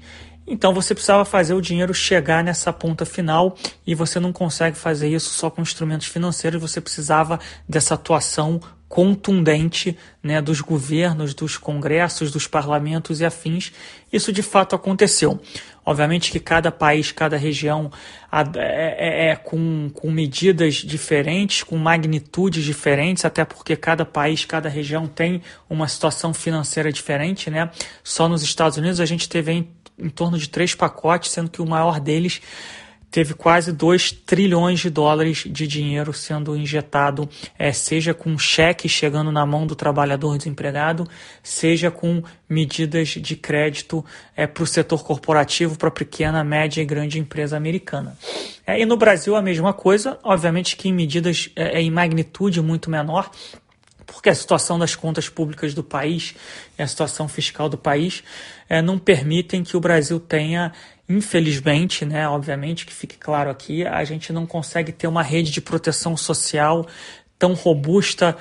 Então 0.47 0.73
você 0.73 0.95
precisava 0.95 1.27
fazer 1.27 1.53
o 1.53 1.61
dinheiro 1.61 1.93
chegar 1.93 2.43
nessa 2.43 2.73
ponta 2.73 3.05
final 3.05 3.55
e 3.87 3.95
você 3.95 4.19
não 4.19 4.33
consegue 4.33 4.79
fazer 4.79 5.11
isso 5.11 5.29
só 5.29 5.51
com 5.51 5.61
instrumentos 5.61 6.07
financeiros, 6.07 6.59
você 6.59 6.81
precisava 6.81 7.39
dessa 7.69 7.93
atuação 7.93 8.59
contundente 8.89 9.97
né, 10.23 10.41
dos 10.41 10.61
governos, 10.61 11.35
dos 11.35 11.57
congressos, 11.57 12.31
dos 12.31 12.47
parlamentos 12.47 13.21
e 13.21 13.25
afins. 13.25 13.73
Isso 14.13 14.33
de 14.33 14.43
fato 14.43 14.77
aconteceu. 14.77 15.41
Obviamente 15.85 16.33
que 16.33 16.41
cada 16.41 16.73
país, 16.73 17.13
cada 17.13 17.37
região 17.37 17.91
é, 18.33 18.49
é, 18.59 19.31
é, 19.31 19.37
com, 19.37 19.91
com 19.93 20.11
medidas 20.11 20.75
diferentes, 20.77 21.63
com 21.63 21.77
magnitudes 21.77 22.65
diferentes, 22.65 23.25
até 23.25 23.45
porque 23.45 23.77
cada 23.77 24.05
país, 24.05 24.45
cada 24.45 24.69
região 24.69 25.07
tem 25.07 25.43
uma 25.71 25.87
situação 25.87 26.35
financeira 26.35 26.93
diferente. 26.93 27.51
Né? 27.51 27.71
Só 28.03 28.29
nos 28.29 28.43
Estados 28.43 28.79
Unidos 28.79 29.01
a 29.01 29.07
gente 29.07 29.29
teve 29.29 29.69
em 29.99 30.09
torno 30.11 30.39
de 30.39 30.49
três 30.49 30.75
pacotes, 30.75 31.31
sendo 31.31 31.51
que 31.51 31.63
o 31.63 31.67
maior 31.67 32.01
deles 32.01 32.41
teve 33.11 33.35
quase 33.35 33.73
2 33.73 34.13
trilhões 34.13 34.81
de 34.81 34.91
dólares 34.91 35.45
de 35.47 35.67
dinheiro 35.67 36.13
sendo 36.13 36.57
injetado, 36.57 37.29
é, 37.59 37.73
seja 37.73 38.13
com 38.13 38.39
cheque 38.39 38.89
chegando 38.89 39.33
na 39.33 39.47
mão 39.47 39.67
do 39.67 39.75
trabalhador 39.75 40.37
desempregado, 40.37 41.09
seja 41.43 41.91
com 41.91 42.23
medidas 42.49 43.09
de 43.09 43.37
crédito 43.37 44.05
é, 44.37 44.47
para 44.47 44.63
o 44.63 44.67
setor 44.67 45.05
corporativo, 45.05 45.79
para 45.79 45.89
a 45.89 45.93
pequena, 45.93 46.45
média 46.45 46.81
e 46.81 46.85
grande 46.85 47.19
empresa 47.19 47.57
americana. 47.57 48.17
É, 48.67 48.81
e 48.81 48.85
no 48.85 48.97
Brasil 48.97 49.35
a 49.35 49.43
mesma 49.43 49.73
coisa, 49.73 50.19
obviamente 50.23 50.77
que 50.77 50.89
em 50.89 50.93
medidas 50.93 51.51
é, 51.57 51.81
em 51.81 51.91
magnitude 51.91 52.61
muito 52.61 52.91
menor, 52.91 53.31
porque 54.07 54.29
a 54.29 54.35
situação 54.35 54.79
das 54.79 54.95
contas 54.95 55.29
públicas 55.29 55.75
do 55.75 55.83
país 55.83 56.35
a 56.79 56.87
situação 56.87 57.27
fiscal 57.27 57.69
do 57.69 57.77
país 57.77 58.23
é, 58.69 58.83
não 58.83 58.99
permitem 58.99 59.65
que 59.65 59.77
o 59.77 59.81
Brasil 59.81 60.21
tenha, 60.21 60.73
infelizmente, 61.09 62.05
né, 62.05 62.29
obviamente 62.29 62.87
que 62.87 62.93
fique 62.93 63.17
claro 63.17 63.51
aqui, 63.51 63.87
a 63.87 64.05
gente 64.05 64.33
não 64.33 64.47
consegue 64.47 64.93
ter 64.93 65.07
uma 65.07 65.23
rede 65.23 65.51
de 65.51 65.61
proteção 65.61 66.17
social 66.17 66.87
tão 67.39 67.55
robusta 67.55 68.37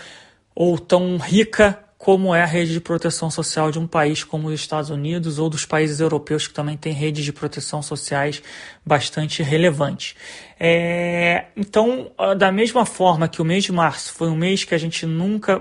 ou 0.56 0.80
tão 0.80 1.18
rica 1.18 1.80
como 1.98 2.36
é 2.36 2.44
a 2.44 2.46
rede 2.46 2.72
de 2.72 2.80
proteção 2.80 3.32
social 3.32 3.72
de 3.72 3.80
um 3.80 3.88
país 3.88 4.24
como 4.24 4.48
os 4.48 4.54
Estados 4.54 4.92
Unidos 4.92 5.40
ou 5.40 5.50
dos 5.50 5.66
países 5.66 6.00
europeus 6.00 6.48
que 6.48 6.54
também 6.54 6.78
têm 6.78 6.94
redes 6.94 7.26
de 7.26 7.34
proteção 7.34 7.82
sociais 7.82 8.44
bastante 8.86 9.42
relevantes. 9.42 10.16
É, 10.60 11.46
então, 11.58 12.12
da 12.38 12.52
mesma 12.52 12.86
forma 12.86 13.28
que 13.28 13.42
o 13.42 13.46
mês 13.46 13.64
de 13.64 13.72
março 13.72 14.14
foi 14.14 14.28
um 14.28 14.36
mês 14.36 14.64
que 14.64 14.76
a 14.76 14.78
gente 14.78 15.06
nunca 15.06 15.60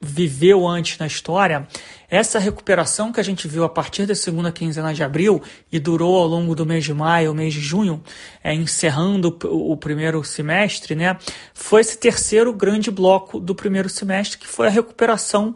viveu 0.00 0.66
antes 0.66 0.98
na 0.98 1.06
história, 1.06 1.66
essa 2.08 2.38
recuperação 2.38 3.12
que 3.12 3.20
a 3.20 3.22
gente 3.22 3.48
viu 3.48 3.64
a 3.64 3.68
partir 3.68 4.06
da 4.06 4.14
segunda 4.14 4.52
quinzena 4.52 4.94
de 4.94 5.02
abril 5.02 5.42
e 5.70 5.78
durou 5.78 6.16
ao 6.16 6.26
longo 6.26 6.54
do 6.54 6.64
mês 6.64 6.84
de 6.84 6.94
maio, 6.94 7.34
mês 7.34 7.52
de 7.52 7.60
junho, 7.60 8.02
é, 8.42 8.54
encerrando 8.54 9.36
o, 9.44 9.76
primeiro 9.76 10.22
semestre, 10.22 10.94
né, 10.94 11.18
foi 11.52 11.80
esse 11.80 11.98
terceiro 11.98 12.52
grande 12.52 12.90
bloco 12.90 13.40
do 13.40 13.54
primeiro 13.54 13.88
semestre, 13.88 14.38
que 14.38 14.46
foi 14.46 14.68
a 14.68 14.70
recuperação 14.70 15.54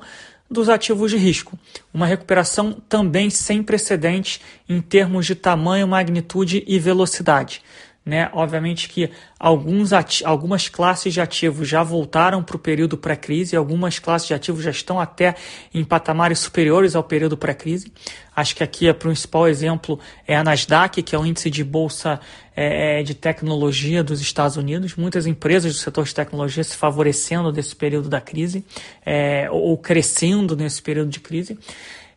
dos 0.50 0.68
ativos 0.68 1.11
de 1.11 1.16
risco. 1.16 1.58
Uma 1.94 2.06
recuperação 2.06 2.72
também 2.88 3.30
sem 3.30 3.62
precedentes 3.62 4.40
em 4.68 4.82
termos 4.82 5.25
de 5.25 5.34
tamanho, 5.34 5.88
magnitude 5.88 6.62
e 6.66 6.78
velocidade. 6.78 7.62
Né? 8.04 8.28
Obviamente 8.32 8.88
que 8.88 9.11
alguns 9.38 9.92
algumas 10.25 10.68
classes 10.68 11.14
de 11.14 11.21
ativos 11.21 11.68
já 11.68 11.85
voltaram 11.85 12.42
para 12.42 12.56
o 12.56 12.59
período 12.59 12.99
pré-crise, 12.99 13.54
algumas 13.54 14.00
classes 14.00 14.26
de 14.26 14.35
ativos 14.35 14.64
já 14.64 14.73
estão 14.73 14.99
até 14.99 15.37
em 15.73 15.85
patamares 15.85 16.40
superiores 16.40 16.97
ao 16.97 17.04
período 17.04 17.37
pré-crise. 17.37 17.92
Acho 18.35 18.56
que 18.56 18.64
aqui 18.64 18.90
o 18.90 18.94
principal 18.94 19.47
exemplo 19.47 20.00
é 20.26 20.35
a 20.35 20.42
Nasdaq, 20.42 21.00
que 21.00 21.14
é 21.14 21.18
o 21.18 21.25
índice 21.25 21.49
de 21.49 21.62
bolsa 21.62 22.18
é, 22.56 23.00
é, 23.00 23.02
de 23.04 23.14
tecnologia 23.14 24.02
dos 24.02 24.21
Estados 24.21 24.56
Unidos. 24.56 24.97
Muitas 24.97 25.25
empresas 25.25 25.73
do 25.73 25.78
setor 25.78 26.04
de 26.04 26.14
tecnologia 26.14 26.64
se 26.64 26.76
favorecendo 26.76 27.52
desse 27.52 27.76
período 27.76 28.09
da 28.09 28.21
crise, 28.21 28.64
é, 29.06 29.49
ou 29.50 29.78
crescendo 29.78 30.56
nesse 30.56 30.82
período 30.82 31.11
de 31.11 31.21
crise. 31.21 31.56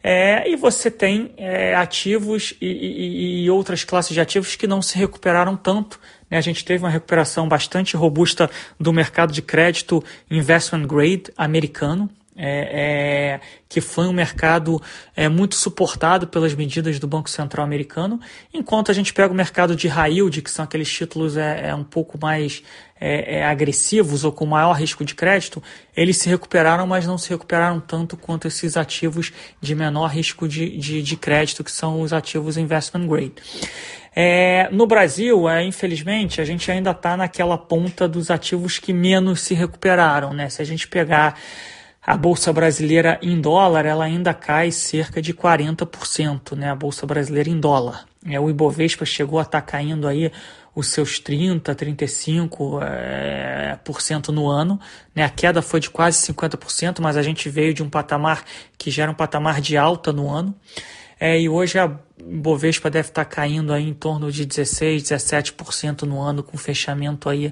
É, 0.08 0.48
e 0.48 0.56
você 0.56 0.92
tem 0.92 1.32
é, 1.36 1.74
ativos 1.74 2.54
e, 2.62 2.68
e, 2.68 3.44
e, 3.44 3.50
outras 3.50 3.84
classes 3.84 4.14
de 4.14 4.22
ativos 4.22 4.56
que 4.56 4.68
não 4.68 4.80
se 4.80 4.96
recuperaram 5.00 5.58
tanto. 5.58 6.00
Né? 6.30 6.38
A 6.38 6.42
gente 6.42 6.64
teve 6.64 6.84
uma 6.84 6.92
recuperação 6.92 7.50
bastante 7.50 7.98
robusta 7.98 8.48
do 8.80 8.94
mercado 8.94 9.34
de 9.34 9.42
crédito 9.42 10.04
investment 10.30 10.86
grade 10.86 11.24
americano, 11.36 12.08
é, 12.36 13.38
é, 13.38 13.39
que 13.70 13.80
foi 13.80 14.08
um 14.08 14.13
mercado 14.13 14.82
é, 15.15 15.30
muito 15.30 15.56
suportado 15.56 16.27
pelas 16.27 16.54
medidas 16.54 17.00
do 17.00 17.08
Banco 17.08 17.30
Central 17.30 17.65
americano, 17.65 18.20
enquanto 18.54 18.92
a 18.92 18.94
gente 18.94 19.13
pega 19.13 19.32
o 19.32 19.36
mercado 19.36 19.75
de 19.75 19.88
high 19.88 20.15
que 20.44 20.51
são 20.51 20.65
aqueles 20.65 20.92
títulos 20.92 21.38
é, 21.38 21.70
é 21.70 21.75
um 21.75 21.84
pouco 21.84 22.18
mais 22.22 22.62
é, 23.00 23.38
é, 23.38 23.46
agressivos 23.46 24.24
ou 24.24 24.32
com 24.32 24.46
maior 24.46 24.74
risco 24.74 25.04
de 25.04 25.15
crédito, 25.15 25.62
eles 25.96 26.18
se 26.18 26.30
recuperaram, 26.30 26.86
mas 26.88 27.06
não 27.06 27.18
se 27.18 27.30
recuperaram 27.30 27.80
tanto 27.80 28.15
quanto 28.15 28.48
esses 28.48 28.77
ativos 28.77 29.32
de 29.62 29.75
menor 29.75 30.08
risco 30.08 30.48
de, 30.48 30.77
de, 30.77 31.01
de 31.01 31.18
crédito, 31.18 31.63
que 31.63 31.72
são 31.72 32.01
os 32.01 32.13
ativos 32.13 32.58
investment 32.58 33.08
grade. 33.08 33.34
É, 34.15 34.70
no 34.72 34.88
Brasil, 34.88 35.50
é, 35.50 35.65
infelizmente, 35.65 36.39
a 36.39 36.46
gente 36.46 36.72
ainda 36.72 36.92
está 36.92 37.18
naquela 37.18 37.58
ponta 37.58 38.08
dos 38.08 38.32
ativos 38.32 38.80
que 38.80 38.94
menos 38.94 39.42
se 39.42 39.54
recuperaram. 39.54 40.34
Né? 40.34 40.48
Se 40.50 40.62
a 40.62 40.65
gente 40.65 40.88
pegar 40.88 41.38
a 42.06 42.16
bolsa 42.16 42.54
brasileira 42.54 43.18
em 43.22 43.40
dólar 43.42 43.86
ela 43.86 44.06
ainda 44.06 44.34
cai 44.34 44.72
cerca 44.72 45.22
de 45.22 45.34
40%, 45.34 46.56
né? 46.56 46.70
A 46.70 46.76
bolsa 46.76 47.06
brasileira 47.06 47.50
em 47.50 47.60
dólar. 47.60 48.06
É, 48.28 48.40
o 48.40 48.50
Ibovespa 48.50 49.06
chegou 49.06 49.40
a 49.40 49.42
estar 49.42 49.62
tá 49.62 49.66
caindo 49.66 50.08
aí 50.08 50.32
os 50.76 50.88
seus 50.88 51.20
30, 51.20 51.74
35 51.74 52.80
é, 52.84 53.80
por 53.84 54.02
cento 54.02 54.32
no 54.32 54.48
ano. 54.48 54.80
Né? 55.16 55.24
A 55.24 55.30
queda 55.30 55.62
foi 55.62 55.80
de 55.80 55.90
quase 55.90 56.32
50%, 56.32 57.00
mas 57.00 57.18
a 57.18 57.24
gente 57.24 57.50
veio 57.50 57.74
de 57.74 57.82
um 57.82 57.90
patamar 57.90 58.44
que 58.78 58.92
já 58.92 59.04
era 59.04 59.12
um 59.12 59.16
patamar 59.16 59.62
de 59.62 59.78
alta 59.78 60.12
no 60.12 60.30
ano. 60.30 60.54
É, 61.27 61.41
e 61.41 61.50
hoje 61.50 61.79
a 61.79 61.91
Bovespa 62.24 62.88
deve 62.88 63.08
estar 63.08 63.25
tá 63.25 63.29
caindo 63.29 63.74
aí 63.74 63.89
em 63.89 63.96
torno 63.96 64.32
de 64.32 64.46
16, 64.46 65.01
17% 65.01 66.03
no 66.03 66.22
ano, 66.22 66.44
com 66.44 66.55
fechamento 66.55 67.27
aí 67.27 67.51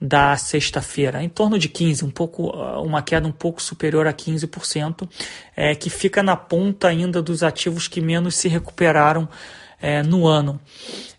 da 0.00 0.36
sexta-feira, 0.36 1.20
em 1.20 1.28
torno 1.28 1.58
de 1.58 1.68
15, 1.68 2.04
um 2.04 2.10
pouco, 2.10 2.52
uma 2.80 3.02
queda 3.02 3.26
um 3.26 3.32
pouco 3.32 3.60
superior 3.60 4.06
a 4.06 4.12
15%, 4.12 5.08
é, 5.56 5.74
que 5.74 5.90
fica 5.90 6.22
na 6.22 6.36
ponta 6.36 6.86
ainda 6.86 7.20
dos 7.20 7.42
ativos 7.42 7.88
que 7.88 8.00
menos 8.00 8.36
se 8.36 8.46
recuperaram 8.46 9.28
é, 9.80 10.02
no 10.02 10.26
ano. 10.26 10.60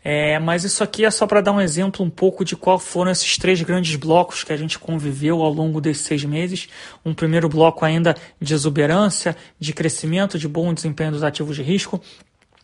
É, 0.04 0.40
mas 0.40 0.64
isso 0.64 0.84
aqui 0.84 1.04
é 1.04 1.12
só 1.12 1.28
para 1.28 1.42
dar 1.42 1.52
um 1.52 1.62
exemplo 1.62 2.06
um 2.06 2.10
pouco 2.10 2.46
de 2.46 2.56
qual 2.56 2.80
foram 2.80 3.12
esses 3.12 3.38
três 3.38 3.62
grandes 3.62 3.96
blocos 3.96 4.44
que 4.44 4.54
a 4.54 4.58
gente 4.58 4.80
conviveu 4.80 5.42
ao 5.42 5.52
longo 5.52 5.82
desses 5.82 6.06
seis 6.06 6.24
meses. 6.24 6.70
Um 7.06 7.14
primeiro 7.14 7.50
bloco 7.50 7.84
ainda 7.84 8.16
de 8.40 8.54
exuberância, 8.54 9.36
de 9.60 9.74
crescimento, 9.74 10.40
de 10.40 10.48
bom 10.48 10.74
desempenho 10.74 11.12
dos 11.12 11.24
ativos 11.24 11.56
de 11.56 11.64
risco 11.64 12.02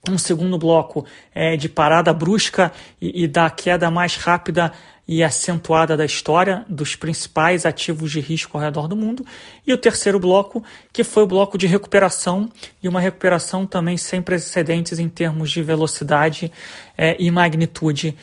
um 0.09 0.17
segundo 0.17 0.57
bloco 0.57 1.05
é 1.33 1.55
de 1.55 1.69
parada 1.69 2.13
brusca 2.13 2.71
e, 3.01 3.24
e 3.24 3.27
da 3.27 3.50
queda 3.50 3.89
mais 3.89 4.15
rápida 4.15 4.71
e 5.07 5.24
acentuada 5.24 5.95
da 5.95 6.03
história 6.03 6.65
dos 6.67 6.95
principais 6.95 7.65
ativos 7.65 8.12
de 8.12 8.19
risco 8.19 8.57
ao 8.57 8.63
redor 8.63 8.88
do 8.88 8.95
mundo. 8.95 9.25
E 9.65 9.71
o 9.71 9.77
terceiro 9.77 10.19
bloco, 10.19 10.63
que 10.91 11.03
foi 11.03 11.24
o 11.24 11.27
bloco 11.27 11.57
de 11.57 11.67
recuperação, 11.67 12.50
e 12.81 12.88
uma 12.88 13.00
recuperação 13.00 13.65
também 13.65 13.97
sem 13.97 14.21
precedentes 14.21 14.97
em 14.97 15.07
termos 15.07 15.51
de 15.51 15.62
velocidade 15.62 16.51
é, 16.97 17.15
e 17.19 17.29
magnitude. 17.29 18.15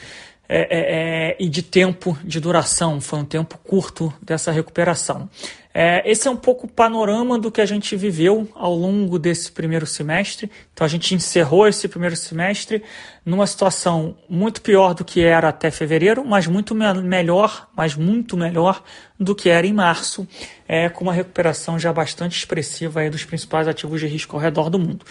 É, 0.49 0.59
é, 0.59 1.31
é 1.31 1.37
e 1.39 1.49
de 1.49 1.63
tempo 1.63 2.19
de 2.25 2.41
duração, 2.41 3.01
foi 3.01 3.21
um 3.21 3.25
tempo 3.25 3.59
curto 3.59 4.13
dessa 4.21 4.51
recuperação. 4.51 5.31
É, 5.75 6.03
esse 6.11 6.29
é 6.29 6.31
um 6.31 6.37
pouco 6.37 6.67
o 6.67 6.71
panorama 6.71 7.39
do 7.39 7.51
que 7.51 7.61
a 7.61 7.67
gente 7.67 7.97
viveu 7.97 8.47
ao 8.55 8.75
longo 8.75 9.19
desse 9.19 9.51
primeiro 9.51 9.87
semestre. 9.87 10.51
Então 10.73 10.85
a 10.85 10.89
gente 10.89 11.15
encerrou 11.15 11.67
esse 11.67 11.89
primeiro 11.89 12.15
semestre 12.15 12.83
numa 13.25 13.47
situação 13.47 14.17
muito 14.29 14.61
pior 14.61 14.95
do 14.95 15.05
que 15.05 15.23
era 15.23 15.49
até 15.49 15.71
fevereiro, 15.71 16.25
mas 16.25 16.47
muito 16.47 16.75
me 16.75 16.93
melhor, 17.03 17.69
mas 17.75 17.95
muito 17.95 18.37
melhor 18.37 18.83
do 19.19 19.35
que 19.35 19.49
era 19.49 19.67
em 19.67 19.73
março, 19.73 20.27
é, 20.69 20.89
com 20.89 21.05
uma 21.05 21.13
recuperação 21.13 21.79
já 21.79 21.93
bastante 21.93 22.37
expressiva 22.37 23.09
dos 23.09 23.25
principais 23.25 23.67
ativos 23.67 24.01
de 24.01 24.07
risco 24.07 24.37
ao 24.37 24.43
redor 24.43 24.69
do 24.69 24.79
mundo. 24.79 25.07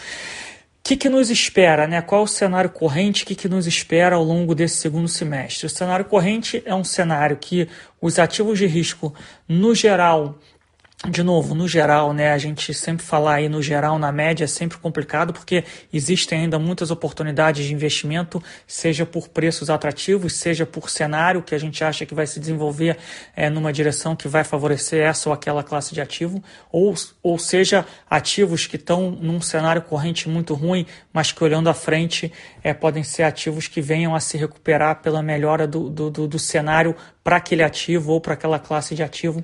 O 0.82 0.90
que, 0.92 0.98
que, 0.98 1.10
nos 1.10 1.30
espera? 1.30 1.86
Né? 1.86 2.02
Qual 2.02 2.24
o 2.24 2.28
cenário 2.28 2.70
corrente? 2.70 3.24
O 3.24 3.28
que, 3.28 3.36
que 3.36 3.48
nos 3.48 3.68
espera 3.68 4.16
ao 4.16 4.24
longo 4.24 4.56
desse 4.56 4.78
segundo 4.78 5.08
semestre? 5.08 5.68
O 5.68 5.70
cenário 5.70 6.06
corrente 6.06 6.62
é 6.66 6.74
um 6.74 6.84
cenário 6.84 7.38
que 7.38 7.70
os 8.02 8.18
ativos 8.18 8.58
de 8.58 8.66
risco, 8.66 9.14
no 9.48 9.76
geral, 9.76 10.40
de 11.10 11.24
novo, 11.24 11.55
no 11.55 11.67
geral, 11.67 12.13
né, 12.13 12.31
a 12.31 12.38
gente 12.38 12.75
sempre 12.75 13.03
falar 13.03 13.36
aí 13.36 13.50
no 13.50 13.60
geral, 13.60 13.98
na 13.98 14.12
média, 14.12 14.43
é 14.43 14.48
sempre 14.48 14.77
complicado, 14.77 15.34
porque 15.34 15.63
existem 15.91 16.41
ainda 16.41 16.60
muitas 16.60 16.91
oportunidades 16.91 17.65
de 17.65 17.74
investimento, 17.74 18.41
seja 18.67 19.03
por 19.03 19.27
preços 19.27 19.72
atrativos, 19.72 20.34
seja 20.34 20.63
por 20.63 20.91
cenário 20.91 21.41
que 21.41 21.55
a 21.55 21.58
gente 21.58 21.84
acha 21.84 22.05
que 22.05 22.13
vai 22.13 22.27
se 22.27 22.39
desenvolver 22.39 23.00
é, 23.36 23.50
numa 23.50 23.74
direção 23.74 24.15
que 24.15 24.27
vai 24.27 24.43
favorecer 24.43 25.03
essa 25.03 25.27
ou 25.27 25.34
aquela 25.34 25.63
classe 25.63 25.91
de 25.96 26.01
ativo, 26.01 26.41
ou, 26.72 26.93
ou 27.24 27.39
seja, 27.39 27.84
ativos 28.08 28.67
que 28.67 28.75
estão 28.75 29.10
num 29.10 29.41
cenário 29.41 29.81
corrente 29.81 30.29
muito 30.29 30.53
ruim, 30.53 30.86
mas 31.12 31.31
que 31.31 31.43
olhando 31.43 31.67
à 31.67 31.74
frente 31.74 32.31
é, 32.63 32.75
podem 32.75 33.03
ser 33.03 33.24
ativos 33.24 33.67
que 33.67 33.81
venham 33.81 34.13
a 34.13 34.20
se 34.20 34.38
recuperar 34.38 35.01
pela 35.01 35.24
melhora 35.24 35.65
do, 35.65 35.89
do, 35.89 36.12
do, 36.12 36.27
do 36.27 36.38
cenário 36.38 36.96
para 37.24 37.38
aquele 37.38 37.63
ativo 37.63 38.12
ou 38.12 38.22
para 38.22 38.36
aquela 38.36 38.60
classe 38.60 38.93
de 38.93 39.01
ativo. 39.01 39.43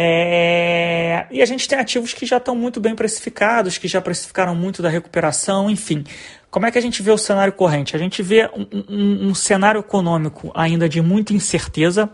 É, 0.00 1.26
e 1.28 1.42
a 1.42 1.44
gente 1.44 1.66
tem 1.66 1.76
ativos 1.76 2.14
que 2.14 2.24
já 2.24 2.36
estão 2.36 2.54
muito 2.54 2.78
bem 2.80 2.94
precificados, 2.94 3.78
que 3.78 3.88
já 3.88 4.00
precificaram 4.00 4.54
muito 4.54 4.80
da 4.80 4.88
recuperação, 4.88 5.68
enfim. 5.68 6.04
Como 6.52 6.64
é 6.66 6.70
que 6.70 6.78
a 6.78 6.80
gente 6.80 7.02
vê 7.02 7.10
o 7.10 7.18
cenário 7.18 7.52
corrente? 7.52 7.96
A 7.96 7.98
gente 7.98 8.22
vê 8.22 8.48
um, 8.54 8.84
um, 8.88 9.28
um 9.30 9.34
cenário 9.34 9.80
econômico 9.80 10.52
ainda 10.54 10.88
de 10.88 11.02
muita 11.02 11.32
incerteza, 11.32 12.08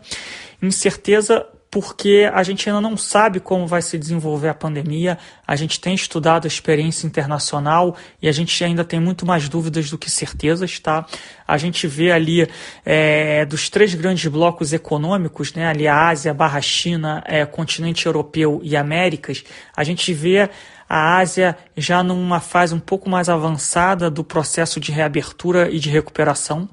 incerteza 0.62 1.46
porque 1.74 2.30
a 2.32 2.44
gente 2.44 2.68
ainda 2.68 2.80
não 2.80 2.96
sabe 2.96 3.40
como 3.40 3.66
vai 3.66 3.82
se 3.82 3.98
desenvolver 3.98 4.48
a 4.48 4.54
pandemia, 4.54 5.18
a 5.44 5.56
gente 5.56 5.80
tem 5.80 5.92
estudado 5.92 6.44
a 6.44 6.46
experiência 6.46 7.04
internacional 7.04 7.96
e 8.22 8.28
a 8.28 8.32
gente 8.32 8.62
ainda 8.62 8.84
tem 8.84 9.00
muito 9.00 9.26
mais 9.26 9.48
dúvidas 9.48 9.90
do 9.90 9.98
que 9.98 10.08
certezas, 10.08 10.78
tá? 10.78 11.04
A 11.48 11.58
gente 11.58 11.88
vê 11.88 12.12
ali 12.12 12.48
é, 12.86 13.44
dos 13.44 13.68
três 13.68 13.92
grandes 13.92 14.30
blocos 14.30 14.72
econômicos, 14.72 15.52
né, 15.52 15.66
ali 15.66 15.88
a 15.88 16.10
Ásia, 16.10 16.32
barra 16.32 16.60
China, 16.60 17.24
é, 17.26 17.44
continente 17.44 18.06
europeu 18.06 18.60
e 18.62 18.76
Américas, 18.76 19.42
a 19.76 19.82
gente 19.82 20.14
vê 20.14 20.48
a 20.88 21.16
Ásia 21.16 21.58
já 21.76 22.04
numa 22.04 22.38
fase 22.38 22.72
um 22.72 22.78
pouco 22.78 23.10
mais 23.10 23.28
avançada 23.28 24.08
do 24.08 24.22
processo 24.22 24.78
de 24.78 24.92
reabertura 24.92 25.68
e 25.72 25.80
de 25.80 25.90
recuperação, 25.90 26.68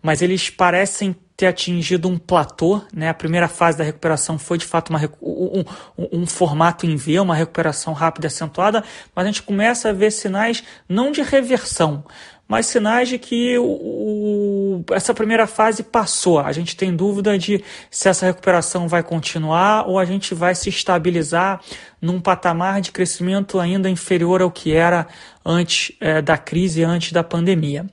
mas 0.00 0.22
eles 0.22 0.48
parecem 0.48 1.16
ter 1.36 1.46
atingido 1.46 2.08
um 2.08 2.16
platô, 2.16 2.80
né? 2.92 3.08
A 3.08 3.14
primeira 3.14 3.48
fase 3.48 3.76
da 3.76 3.84
recuperação 3.84 4.38
foi 4.38 4.56
de 4.56 4.64
fato 4.64 4.90
uma, 4.90 5.00
um, 5.20 5.64
um, 6.12 6.26
formato 6.26 6.86
em 6.86 6.94
V, 6.94 7.18
uma 7.18 7.34
recuperação 7.34 7.92
rápida 7.92 8.26
e 8.26 8.28
acentuada, 8.28 8.84
mas 9.14 9.24
a 9.24 9.26
gente 9.26 9.42
começa 9.42 9.88
a 9.88 9.92
ver 9.92 10.12
sinais 10.12 10.62
não 10.88 11.10
de 11.10 11.22
reversão, 11.22 12.04
mas 12.46 12.66
sinais 12.66 13.08
de 13.08 13.18
que 13.18 13.58
o, 13.58 13.64
o, 13.64 14.84
essa 14.92 15.12
primeira 15.12 15.46
fase 15.46 15.82
passou. 15.82 16.38
A 16.38 16.52
gente 16.52 16.76
tem 16.76 16.94
dúvida 16.94 17.36
de 17.36 17.64
se 17.90 18.08
essa 18.08 18.26
recuperação 18.26 18.86
vai 18.86 19.02
continuar 19.02 19.88
ou 19.88 19.98
a 19.98 20.04
gente 20.04 20.34
vai 20.34 20.54
se 20.54 20.68
estabilizar 20.68 21.60
num 22.00 22.20
patamar 22.20 22.80
de 22.80 22.92
crescimento 22.92 23.58
ainda 23.58 23.90
inferior 23.90 24.40
ao 24.40 24.52
que 24.52 24.72
era 24.72 25.08
antes 25.44 25.96
é, 26.00 26.22
da 26.22 26.38
crise, 26.38 26.84
antes 26.84 27.10
da 27.10 27.24
pandemia. 27.24 27.86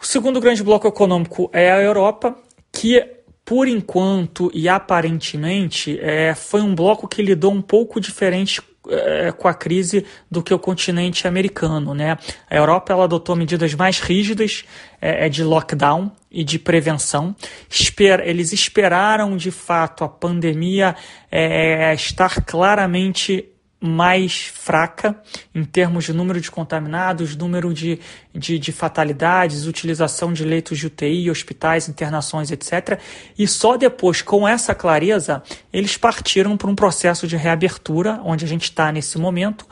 O 0.00 0.06
segundo 0.06 0.40
grande 0.40 0.62
bloco 0.62 0.88
econômico 0.88 1.50
é 1.52 1.70
a 1.70 1.80
Europa, 1.80 2.34
que 2.72 3.04
por 3.44 3.68
enquanto 3.68 4.50
e 4.54 4.68
aparentemente 4.68 5.98
é, 6.00 6.34
foi 6.34 6.62
um 6.62 6.74
bloco 6.74 7.06
que 7.06 7.22
lidou 7.22 7.52
um 7.52 7.60
pouco 7.60 8.00
diferente 8.00 8.62
é, 8.88 9.30
com 9.32 9.46
a 9.46 9.54
crise 9.54 10.04
do 10.30 10.42
que 10.42 10.52
o 10.52 10.58
continente 10.58 11.28
americano, 11.28 11.94
né? 11.94 12.18
A 12.50 12.56
Europa 12.56 12.92
ela 12.92 13.04
adotou 13.04 13.36
medidas 13.36 13.74
mais 13.74 14.00
rígidas 14.00 14.64
é, 15.00 15.26
é 15.26 15.28
de 15.28 15.44
lockdown 15.44 16.10
e 16.30 16.42
de 16.42 16.58
prevenção. 16.58 17.34
Esper 17.70 18.20
eles 18.24 18.52
esperaram 18.52 19.36
de 19.36 19.50
fato 19.50 20.02
a 20.02 20.08
pandemia 20.08 20.96
é, 21.30 21.94
estar 21.94 22.44
claramente 22.44 23.48
mais 23.82 24.44
fraca 24.44 25.16
em 25.52 25.64
termos 25.64 26.04
de 26.04 26.12
número 26.12 26.40
de 26.40 26.50
contaminados, 26.50 27.34
número 27.34 27.74
de, 27.74 27.98
de, 28.32 28.56
de, 28.56 28.70
fatalidades, 28.70 29.66
utilização 29.66 30.32
de 30.32 30.44
leitos 30.44 30.78
de 30.78 30.86
UTI, 30.86 31.28
hospitais, 31.28 31.88
internações, 31.88 32.52
etc. 32.52 33.00
E 33.36 33.48
só 33.48 33.76
depois, 33.76 34.22
com 34.22 34.46
essa 34.46 34.72
clareza, 34.72 35.42
eles 35.72 35.96
partiram 35.96 36.56
para 36.56 36.70
um 36.70 36.76
processo 36.76 37.26
de 37.26 37.36
reabertura, 37.36 38.20
onde 38.24 38.44
a 38.44 38.48
gente 38.48 38.64
está 38.64 38.92
nesse 38.92 39.18
momento, 39.18 39.66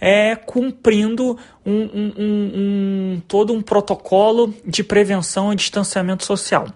é, 0.00 0.34
cumprindo 0.34 1.38
um, 1.64 1.72
um, 1.72 2.12
um, 2.18 3.22
todo 3.28 3.52
um 3.52 3.62
protocolo 3.62 4.52
de 4.66 4.82
prevenção 4.82 5.52
e 5.52 5.56
distanciamento 5.56 6.24
social 6.24 6.66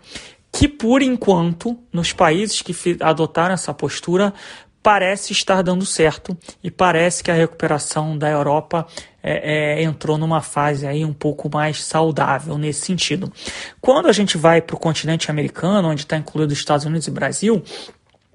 que 0.58 0.66
por 0.66 1.02
enquanto, 1.02 1.78
nos 1.92 2.14
países 2.14 2.62
que 2.62 2.74
adotaram 3.00 3.52
essa 3.52 3.74
postura, 3.74 4.32
parece 4.86 5.32
estar 5.32 5.62
dando 5.62 5.84
certo 5.84 6.38
e 6.62 6.70
parece 6.70 7.24
que 7.24 7.28
a 7.28 7.34
recuperação 7.34 8.16
da 8.16 8.30
Europa 8.30 8.86
é, 9.20 9.80
é, 9.80 9.82
entrou 9.82 10.16
numa 10.16 10.40
fase 10.40 10.86
aí 10.86 11.04
um 11.04 11.12
pouco 11.12 11.50
mais 11.52 11.82
saudável 11.82 12.56
nesse 12.56 12.82
sentido. 12.82 13.32
Quando 13.80 14.06
a 14.06 14.12
gente 14.12 14.38
vai 14.38 14.62
para 14.62 14.76
o 14.76 14.78
continente 14.78 15.28
americano, 15.28 15.88
onde 15.88 16.02
está 16.02 16.16
incluído 16.16 16.52
Estados 16.52 16.86
Unidos 16.86 17.08
e 17.08 17.10
Brasil, 17.10 17.64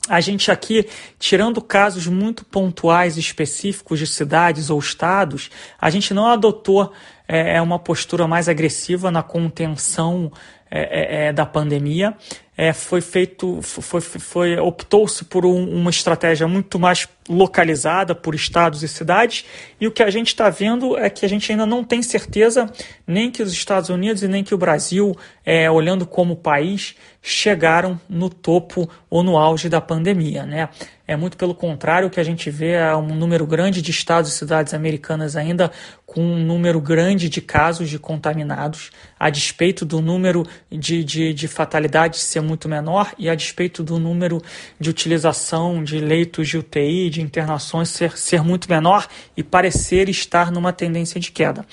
a 0.10 0.20
gente 0.20 0.51
aqui, 0.51 0.86
tirando 1.17 1.62
casos 1.62 2.05
muito 2.08 2.43
pontuais 2.43 3.15
específicos 3.15 3.98
de 3.98 4.05
cidades 4.05 4.70
ou 4.70 4.77
estados, 4.77 5.50
a 5.79 5.89
gente 5.89 6.13
não 6.13 6.27
adotou 6.27 6.91
é, 7.29 7.62
uma 7.62 7.79
postura 7.79 8.27
mais 8.27 8.50
agressiva 8.50 9.10
na 9.10 9.24
contenção 9.24 10.29
é, 10.70 11.25
é, 11.25 11.27
é 11.27 11.34
da 11.34 11.46
pandemia 11.46 12.13
é, 12.61 12.73
foi 12.73 13.01
feito, 13.01 13.59
foi, 13.63 13.99
foi 14.01 14.55
optou-se 14.59 15.25
por 15.25 15.47
um, 15.47 15.67
uma 15.67 15.89
estratégia 15.89 16.47
muito 16.47 16.77
mais 16.77 17.09
localizada 17.27 18.13
por 18.13 18.35
estados 18.35 18.83
e 18.83 18.87
cidades, 18.87 19.43
e 19.79 19.87
o 19.87 19.91
que 19.91 20.03
a 20.03 20.11
gente 20.11 20.27
está 20.27 20.47
vendo 20.47 20.95
é 20.95 21.09
que 21.09 21.25
a 21.25 21.27
gente 21.27 21.51
ainda 21.51 21.65
não 21.65 21.83
tem 21.83 22.03
certeza 22.03 22.71
nem 23.07 23.31
que 23.31 23.41
os 23.41 23.51
Estados 23.51 23.89
Unidos 23.89 24.21
e 24.21 24.27
nem 24.27 24.43
que 24.43 24.53
o 24.53 24.59
Brasil, 24.59 25.17
é, 25.43 25.71
olhando 25.71 26.05
como 26.05 26.35
país, 26.35 26.93
chegaram 27.19 27.99
no 28.07 28.29
topo 28.29 28.87
ou 29.09 29.23
no 29.23 29.37
auge 29.37 29.67
da 29.67 29.81
pandemia. 29.81 30.45
Né? 30.45 30.69
É 31.11 31.15
muito 31.17 31.35
pelo 31.35 31.53
contrário 31.53 32.09
que 32.09 32.21
a 32.21 32.23
gente 32.23 32.49
vê 32.49 32.71
é 32.71 32.95
um 32.95 33.13
número 33.13 33.45
grande 33.45 33.81
de 33.81 33.91
estados 33.91 34.31
e 34.31 34.37
cidades 34.37 34.73
americanas 34.73 35.35
ainda 35.35 35.69
com 36.05 36.21
um 36.21 36.39
número 36.39 36.79
grande 36.79 37.27
de 37.27 37.41
casos 37.41 37.89
de 37.89 37.99
contaminados, 37.99 38.91
a 39.19 39.29
despeito 39.29 39.83
do 39.83 40.01
número 40.01 40.45
de, 40.71 41.03
de, 41.03 41.33
de 41.33 41.47
fatalidades 41.49 42.21
ser 42.21 42.39
muito 42.39 42.69
menor 42.69 43.13
e 43.17 43.29
a 43.29 43.35
despeito 43.35 43.83
do 43.83 43.99
número 43.99 44.41
de 44.79 44.89
utilização 44.89 45.83
de 45.83 45.99
leitos 45.99 46.47
de 46.47 46.57
UTI, 46.57 47.09
de 47.09 47.21
internações 47.21 47.89
ser, 47.89 48.17
ser 48.17 48.41
muito 48.41 48.69
menor 48.69 49.05
e 49.35 49.43
parecer 49.43 50.07
estar 50.07 50.49
numa 50.49 50.71
tendência 50.71 51.19
de 51.19 51.29
queda. 51.29 51.65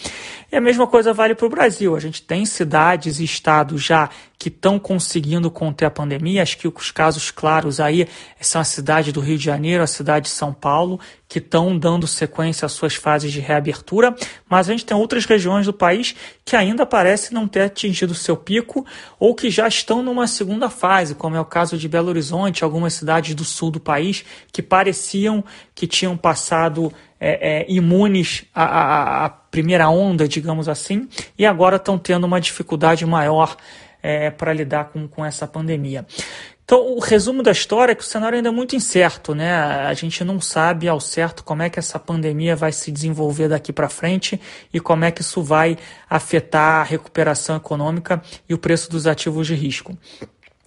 E 0.51 0.57
a 0.57 0.61
mesma 0.63 0.87
coisa 0.87 1.13
vale 1.13 1.35
para 1.35 1.47
o 1.47 1.51
Brasil. 1.51 1.95
A 1.95 2.01
gente 2.01 2.23
tem 2.23 2.47
cidades 2.47 3.21
e 3.21 3.25
estados 3.25 3.83
já 3.83 4.09
que 4.39 4.49
estão 4.49 4.79
conseguindo 4.79 5.51
conter 5.51 5.85
a 5.85 5.91
pandemia. 5.91 6.43
Acho 6.43 6.57
que 6.57 6.69
os 6.69 6.91
casos 6.91 7.31
claros 7.31 7.81
aí 7.81 8.09
são 8.41 8.61
a 8.61 8.65
cidade 8.65 9.13
do 9.13 9.21
Rio 9.21 9.37
de 9.37 9.45
Janeiro, 9.45 9.83
a 9.83 9.87
cidade 9.87 10.27
de 10.27 10.31
São 10.31 10.55
Paulo, 10.55 10.99
que 11.29 11.39
estão 11.39 11.77
dando 11.77 12.07
sequência 12.07 12.65
às 12.65 12.73
suas 12.73 12.95
fases 12.95 13.31
de 13.31 13.41
reabertura, 13.41 14.15
mas 14.49 14.69
a 14.69 14.73
gente 14.73 14.87
tem 14.87 14.97
outras 14.97 15.27
regiões 15.27 15.67
do 15.67 15.73
país 15.73 16.15
que 16.45 16.57
ainda 16.57 16.87
parecem 16.87 17.35
não 17.35 17.47
ter 17.47 17.63
atingido 17.63 18.15
seu 18.15 18.37
pico 18.37 18.87
ou 19.19 19.35
que 19.35 19.51
já 19.51 19.69
estão 19.69 20.03
numa 20.03 20.27
segunda 20.27 20.71
fase, 20.71 21.15
como 21.15 21.37
é 21.37 21.41
o 21.41 21.45
caso 21.45 21.77
de 21.77 21.89
Belo 21.89 22.09
Horizonte, 22.09 22.65
algumas 22.65 22.95
cidades 22.95 23.35
do 23.35 23.45
sul 23.45 23.71
do 23.71 23.81
país 23.81 24.25
que 24.51 24.63
pareciam 24.63 25.45
que 25.75 25.87
tinham 25.87 26.17
passado 26.17 26.93
é, 27.21 27.63
é, 27.63 27.67
imunes 27.69 28.45
à, 28.55 29.25
à, 29.25 29.29
primeira 29.29 29.89
onda, 29.89 30.29
digamos 30.29 30.69
assim, 30.69 31.09
e 31.39 31.45
agora 31.45 31.77
estão 31.77 31.99
tendo 31.99 32.25
uma 32.25 32.41
dificuldade 32.41 33.05
maior 33.05 33.57
é, 34.03 34.31
para 34.31 34.53
lidar 34.53 34.87
com, 34.87 35.09
com 35.09 35.25
essa 35.25 35.47
pandemia. 35.47 36.07
Então, 36.69 36.87
o 36.87 36.99
resumo 36.99 37.43
da 37.43 37.51
história 37.51 37.93
é 37.93 37.95
que 37.95 38.03
o 38.03 38.07
cenário 38.07 38.37
ainda 38.37 38.51
é 38.51 38.53
muito 38.53 38.77
incerto, 38.77 39.35
né? 39.35 39.55
A 39.55 39.95
gente 39.95 40.23
não 40.23 40.39
sabe 40.39 40.87
ao 40.87 41.01
certo 41.01 41.43
como 41.43 41.63
é 41.63 41.71
que 41.71 41.79
essa 41.79 41.99
pandemia 41.99 42.55
vai 42.55 42.73
se 42.73 42.93
desenvolver 42.93 43.49
daqui 43.49 43.73
para 43.73 43.89
frente 43.89 44.39
e 44.71 44.79
como 44.79 45.03
é 45.03 45.11
que 45.11 45.23
isso 45.23 45.43
vai 45.43 45.79
afetar 46.11 46.81
a 46.81 46.83
recuperação 46.83 47.57
econômica 47.57 48.21
e 48.47 48.53
o 48.53 48.59
preço 48.59 48.91
dos 48.91 49.07
ativos 49.07 49.47
de 49.47 49.55
risco. 49.55 49.97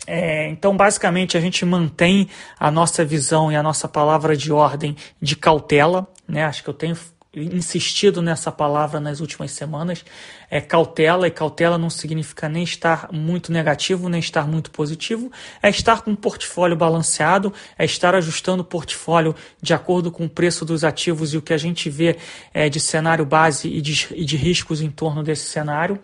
É, 0.08 0.50
então, 0.50 0.76
basicamente, 0.76 1.38
a 1.38 1.42
gente 1.42 1.64
mantém 1.66 2.28
a 2.60 2.72
nossa 2.72 3.06
visão 3.06 3.52
e 3.52 3.56
a 3.56 3.64
nossa 3.64 3.88
palavra 3.88 4.36
de 4.36 4.52
ordem 4.52 4.96
de 5.22 5.36
cautela, 5.36 6.08
né? 6.28 6.44
Acho 6.44 6.64
que 6.64 6.70
eu 6.70 6.74
tenho 6.74 6.96
insistido 7.34 8.22
nessa 8.22 8.52
palavra 8.52 9.00
nas 9.00 9.22
últimas 9.22 9.52
semanas. 9.52 10.04
É 10.50 10.60
cautela, 10.60 11.28
e 11.28 11.32
cautela 11.32 11.78
não 11.78 11.90
significa 11.90 12.50
nem 12.50 12.64
estar 12.64 13.08
muito 13.12 13.54
negativo, 13.54 14.10
nem 14.10 14.20
estar 14.20 14.46
muito 14.46 14.70
positivo. 14.70 15.32
É 15.64 15.70
estar 15.70 16.02
com 16.02 16.12
um 16.12 16.16
portfólio 16.16 16.76
balanceado, 16.76 17.54
é 17.78 17.86
estar 17.86 18.14
ajustando 18.16 18.64
o 18.64 18.66
portfólio 18.66 19.34
de 19.62 19.74
acordo 19.74 20.12
com 20.12 20.26
o 20.26 20.30
preço 20.30 20.66
dos 20.66 20.84
ativos 20.84 21.34
e 21.34 21.38
o 21.38 21.42
que 21.42 21.54
a 21.54 21.58
gente 21.58 21.90
vê 21.90 22.18
é, 22.54 22.68
de 22.68 22.82
cenário 22.82 23.26
base 23.26 23.70
e 23.70 23.82
de, 23.82 24.08
e 24.14 24.26
de 24.26 24.36
riscos 24.36 24.82
em 24.82 24.90
torno 24.90 25.24
desse 25.24 25.46
cenário. 25.46 26.00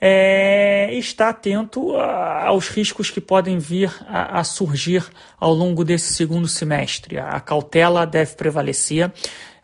É, 0.00 0.94
estar 0.94 1.28
atento 1.28 1.94
aos 1.96 2.68
riscos 2.68 3.10
que 3.10 3.20
podem 3.20 3.58
vir 3.58 3.92
a, 4.08 4.40
a, 4.40 4.44
surgir 4.44 5.04
ao 5.38 5.52
longo 5.52 5.84
desse 5.84 6.14
segundo 6.14 6.48
semestre. 6.48 7.18
A 7.18 7.38
cautela 7.38 8.06
deve 8.06 8.34
prevalecer 8.34 9.12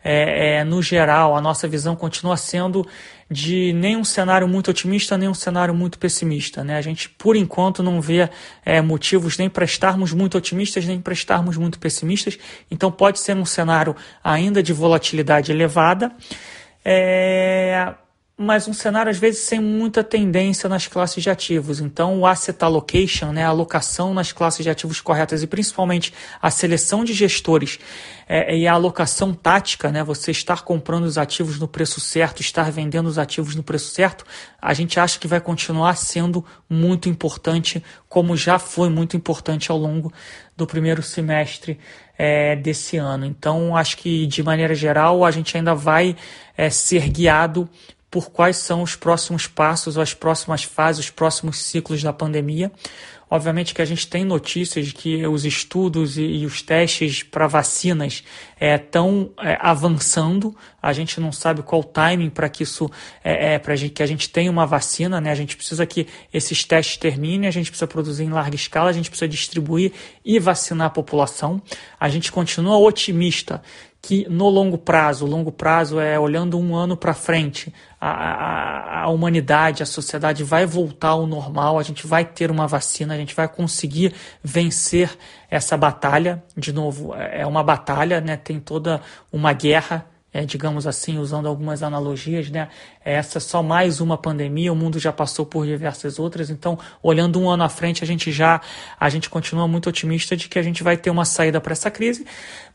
é, 0.09 0.59
é, 0.59 0.63
no 0.63 0.81
geral, 0.81 1.35
a 1.35 1.41
nossa 1.41 1.67
visão 1.67 1.93
continua 1.93 2.37
sendo 2.37 2.87
de 3.29 3.73
nem 3.73 3.97
um 3.97 4.05
cenário 4.05 4.47
muito 4.47 4.71
otimista, 4.71 5.17
nem 5.17 5.27
um 5.27 5.33
cenário 5.33 5.73
muito 5.73 5.99
pessimista. 5.99 6.63
Né? 6.63 6.77
A 6.77 6.81
gente, 6.81 7.09
por 7.09 7.35
enquanto, 7.35 7.83
não 7.83 7.99
vê 7.99 8.29
é, 8.65 8.79
motivos 8.81 9.37
nem 9.37 9.49
para 9.49 9.65
estarmos 9.65 10.13
muito 10.13 10.37
otimistas, 10.37 10.85
nem 10.85 11.01
para 11.01 11.11
estarmos 11.11 11.57
muito 11.57 11.77
pessimistas. 11.77 12.37
Então, 12.71 12.89
pode 12.89 13.19
ser 13.19 13.35
um 13.35 13.45
cenário 13.45 13.95
ainda 14.23 14.63
de 14.63 14.71
volatilidade 14.71 15.51
elevada. 15.51 16.11
É, 16.85 17.93
mas 18.39 18.67
um 18.67 18.73
cenário 18.73 19.09
às 19.09 19.17
vezes 19.17 19.41
sem 19.41 19.59
muita 19.59 20.03
tendência 20.03 20.69
nas 20.69 20.85
classes 20.85 21.23
de 21.23 21.29
ativos. 21.29 21.79
Então, 21.79 22.19
o 22.19 22.27
asset 22.27 22.63
allocation, 22.63 23.31
né, 23.31 23.43
a 23.43 23.47
alocação 23.47 24.13
nas 24.13 24.31
classes 24.31 24.63
de 24.63 24.69
ativos 24.69 25.01
corretas 25.01 25.41
e 25.41 25.47
principalmente 25.47 26.13
a 26.39 26.51
seleção 26.51 27.03
de 27.03 27.13
gestores 27.13 27.79
é, 28.29 28.55
e 28.55 28.67
a 28.67 28.73
alocação 28.73 29.33
tática, 29.33 29.91
né, 29.91 30.03
você 30.03 30.29
estar 30.29 30.63
comprando 30.63 31.05
os 31.05 31.17
ativos 31.17 31.57
no 31.57 31.67
preço 31.67 31.99
certo, 31.99 32.39
estar 32.39 32.69
vendendo 32.71 33.07
os 33.07 33.17
ativos 33.17 33.55
no 33.55 33.63
preço 33.63 33.89
certo, 33.91 34.23
a 34.61 34.71
gente 34.71 34.99
acha 34.99 35.17
que 35.17 35.27
vai 35.27 35.41
continuar 35.41 35.95
sendo 35.95 36.45
muito 36.69 37.09
importante, 37.09 37.83
como 38.07 38.37
já 38.37 38.59
foi 38.59 38.89
muito 38.89 39.17
importante 39.17 39.71
ao 39.71 39.79
longo 39.79 40.13
do 40.55 40.67
primeiro 40.67 41.01
semestre 41.01 41.79
é, 42.15 42.55
desse 42.55 42.97
ano. 42.97 43.25
Então, 43.25 43.75
acho 43.75 43.97
que 43.97 44.27
de 44.27 44.43
maneira 44.43 44.75
geral 44.75 45.25
a 45.25 45.31
gente 45.31 45.57
ainda 45.57 45.73
vai 45.73 46.15
é, 46.55 46.69
ser 46.69 47.09
guiado 47.09 47.67
por 48.09 48.29
quais 48.29 48.57
são 48.57 48.81
os 48.81 48.95
próximos 48.95 49.47
passos, 49.47 49.97
as 49.97 50.13
próximas 50.13 50.63
fases, 50.63 51.05
os 51.05 51.11
próximos 51.11 51.61
ciclos 51.61 52.01
da 52.01 52.13
pandemia. 52.13 52.71
Obviamente 53.29 53.75
que 53.75 53.81
a 53.81 53.85
gente 53.85 54.07
tem 54.07 54.23
notícias 54.23 54.87
de 54.87 54.93
que 54.93 55.27
os 55.27 55.43
estudos 55.43 56.17
e, 56.17 56.21
e 56.21 56.45
os 56.45 56.61
testes 56.61 57.23
para 57.23 57.45
vacinas 57.45 58.23
estão 58.59 59.31
é, 59.37 59.51
é, 59.51 59.57
avançando. 59.59 60.55
A 60.81 60.93
gente 60.93 61.19
não 61.19 61.33
sabe 61.33 61.61
qual 61.61 61.81
o 61.81 61.83
timing 61.83 62.29
para 62.29 62.47
que 62.47 62.63
isso 62.63 62.89
é, 63.21 63.55
é 63.55 63.59
para 63.59 63.75
que 63.75 64.01
a 64.01 64.05
gente 64.05 64.29
tenha 64.29 64.49
uma 64.49 64.65
vacina, 64.65 65.19
né? 65.19 65.29
A 65.29 65.35
gente 65.35 65.57
precisa 65.57 65.85
que 65.85 66.07
esses 66.33 66.63
testes 66.63 66.95
terminem, 66.95 67.49
a 67.49 67.51
gente 67.51 67.69
precisa 67.69 67.87
produzir 67.87 68.23
em 68.23 68.29
larga 68.29 68.55
escala, 68.55 68.89
a 68.89 68.93
gente 68.93 69.09
precisa 69.09 69.27
distribuir 69.27 69.91
e 70.23 70.39
vacinar 70.39 70.87
a 70.87 70.91
população. 70.91 71.61
A 71.99 72.07
gente 72.07 72.31
continua 72.31 72.77
otimista 72.77 73.61
que 74.07 74.25
no 74.29 74.47
longo 74.47 74.77
prazo, 74.77 75.25
longo 75.25 75.51
prazo 75.51 75.99
é 75.99 76.17
olhando 76.17 76.57
um 76.57 76.73
ano 76.73 76.95
para 76.95 77.13
frente, 77.13 77.73
a, 77.99 78.09
a, 78.09 79.01
a, 79.01 79.09
humanidade, 79.09 79.83
a 79.83 79.85
sociedade 79.85 80.45
vai 80.45 80.65
voltar 80.65 81.09
ao 81.09 81.27
normal, 81.27 81.77
a 81.77 81.83
gente 81.83 82.07
vai 82.07 82.23
ter 82.23 82.49
uma 82.49 82.65
vacina, 82.67 83.13
a 83.13 83.17
gente 83.17 83.35
vai 83.35 83.49
conseguir 83.49 84.13
vencer 84.41 85.11
essa 85.51 85.75
batalha. 85.75 86.41
De 86.55 86.71
novo, 86.71 87.13
é 87.15 87.45
uma 87.45 87.61
batalha, 87.61 88.21
né? 88.21 88.37
tem 88.37 88.61
toda 88.61 89.01
uma 89.29 89.51
guerra 89.51 90.05
é, 90.33 90.45
digamos 90.45 90.85
assim, 90.85 91.17
usando 91.17 91.47
algumas 91.47 91.81
analogias, 91.81 92.49
né? 92.49 92.67
Essa 93.03 93.37
é 93.37 93.41
só 93.41 93.63
mais 93.63 94.01
uma 94.01 94.17
pandemia, 94.17 94.71
o 94.73 94.75
mundo 94.75 94.99
já 94.99 95.11
passou 95.11 95.45
por 95.45 95.65
diversas 95.65 96.19
outras, 96.19 96.49
então, 96.49 96.77
olhando 97.01 97.39
um 97.39 97.49
ano 97.49 97.63
à 97.63 97.69
frente, 97.69 98.03
a 98.03 98.07
gente 98.07 98.31
já, 98.31 98.59
a 98.99 99.09
gente 99.09 99.29
continua 99.29 99.67
muito 99.67 99.89
otimista 99.89 100.35
de 100.35 100.49
que 100.49 100.59
a 100.59 100.61
gente 100.61 100.83
vai 100.83 100.97
ter 100.97 101.09
uma 101.09 101.23
saída 101.23 101.61
para 101.61 101.71
essa 101.71 101.89
crise, 101.89 102.25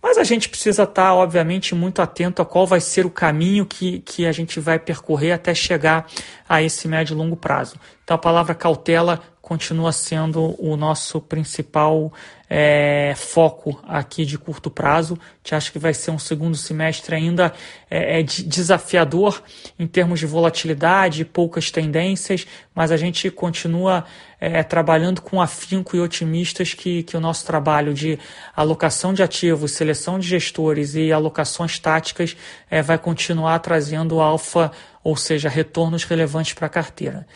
mas 0.03 0.17
a 0.17 0.25
gente 0.25 0.49
precisa 0.49 0.85
estar, 0.85 1.03
tá, 1.03 1.15
obviamente, 1.15 1.75
muito 1.75 2.01
atento 2.01 2.41
a 2.41 2.45
qual 2.45 2.67
vai 2.67 2.81
ser 2.81 3.05
o 3.05 3.11
caminho 3.11 3.67
que, 3.67 4.01
que 4.01 4.27
a 4.27 4.33
gente 4.33 4.59
vai 4.59 4.79
percorrer 4.79 5.33
até 5.33 5.55
chegar 5.55 6.07
a 6.49 6.62
esse 6.62 6.88
médio 6.88 7.15
e 7.15 7.17
longo 7.17 7.37
prazo. 7.37 7.77
Então, 8.03 8.15
a 8.15 8.19
palavra 8.19 8.55
cautela 8.55 9.21
continua 9.53 9.93
sendo 9.93 10.55
o 10.59 10.79
nosso 10.79 11.21
principal 11.21 12.11
é, 12.49 13.12
foco 13.15 13.79
aqui 13.87 14.25
de 14.25 14.38
curto 14.38 14.71
prazo. 14.71 15.19
Te 15.45 15.55
acho 15.55 15.71
que 15.71 15.79
vai 15.79 15.93
ser 15.93 16.11
um 16.11 16.19
segundo 16.19 16.57
semestre 16.57 17.15
ainda 17.15 17.53
é, 17.91 18.21
é 18.21 18.23
desafiador 18.23 19.43
em 19.79 19.87
termos 19.87 20.21
de 20.21 20.25
volatilidade, 20.25 21.27
poucas 21.27 21.71
tendências, 21.71 22.47
mas 22.75 22.91
a 22.91 22.97
gente 22.97 23.31
continua 23.31 24.07
é, 24.41 24.62
trabalhando 24.62 25.21
com 25.21 25.38
afinco 25.38 25.95
e 25.95 26.01
otimistas 26.01 26.73
que, 26.73 27.03
que 27.03 27.15
o 27.15 27.21
nosso 27.21 27.45
trabalho 27.45 27.93
de 27.93 28.19
alocação 28.57 29.12
de 29.12 29.23
ativos, 29.23 29.73
seleção 29.73 30.19
de 30.19 30.27
gestores 30.27 30.95
e 30.95 31.12
alocações 31.12 31.79
táticas 31.79 32.35
é, 32.71 32.81
vai 32.81 32.97
continuar 32.97 33.59
trazendo 33.59 34.19
alfa, 34.19 34.73
ou 35.05 35.15
seja, 35.15 35.51
retornos 35.51 36.05
relevantes 36.05 36.55
para 36.55 36.69
a 36.69 36.71
carteira 36.71 37.27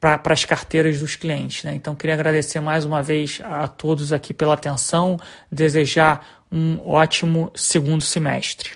para 0.00 0.32
as 0.32 0.44
carteiras 0.44 1.00
dos 1.00 1.14
clientes. 1.14 1.62
Né? 1.62 1.74
Então, 1.74 1.94
queria 1.94 2.14
agradecer 2.14 2.58
mais 2.58 2.84
uma 2.84 3.02
vez 3.02 3.40
a 3.44 3.68
todos 3.68 4.12
aqui 4.12 4.32
pela 4.32 4.54
atenção, 4.54 5.18
desejar 5.52 6.40
um 6.50 6.80
ótimo 6.84 7.52
segundo 7.54 8.02
semestre. 8.02 8.70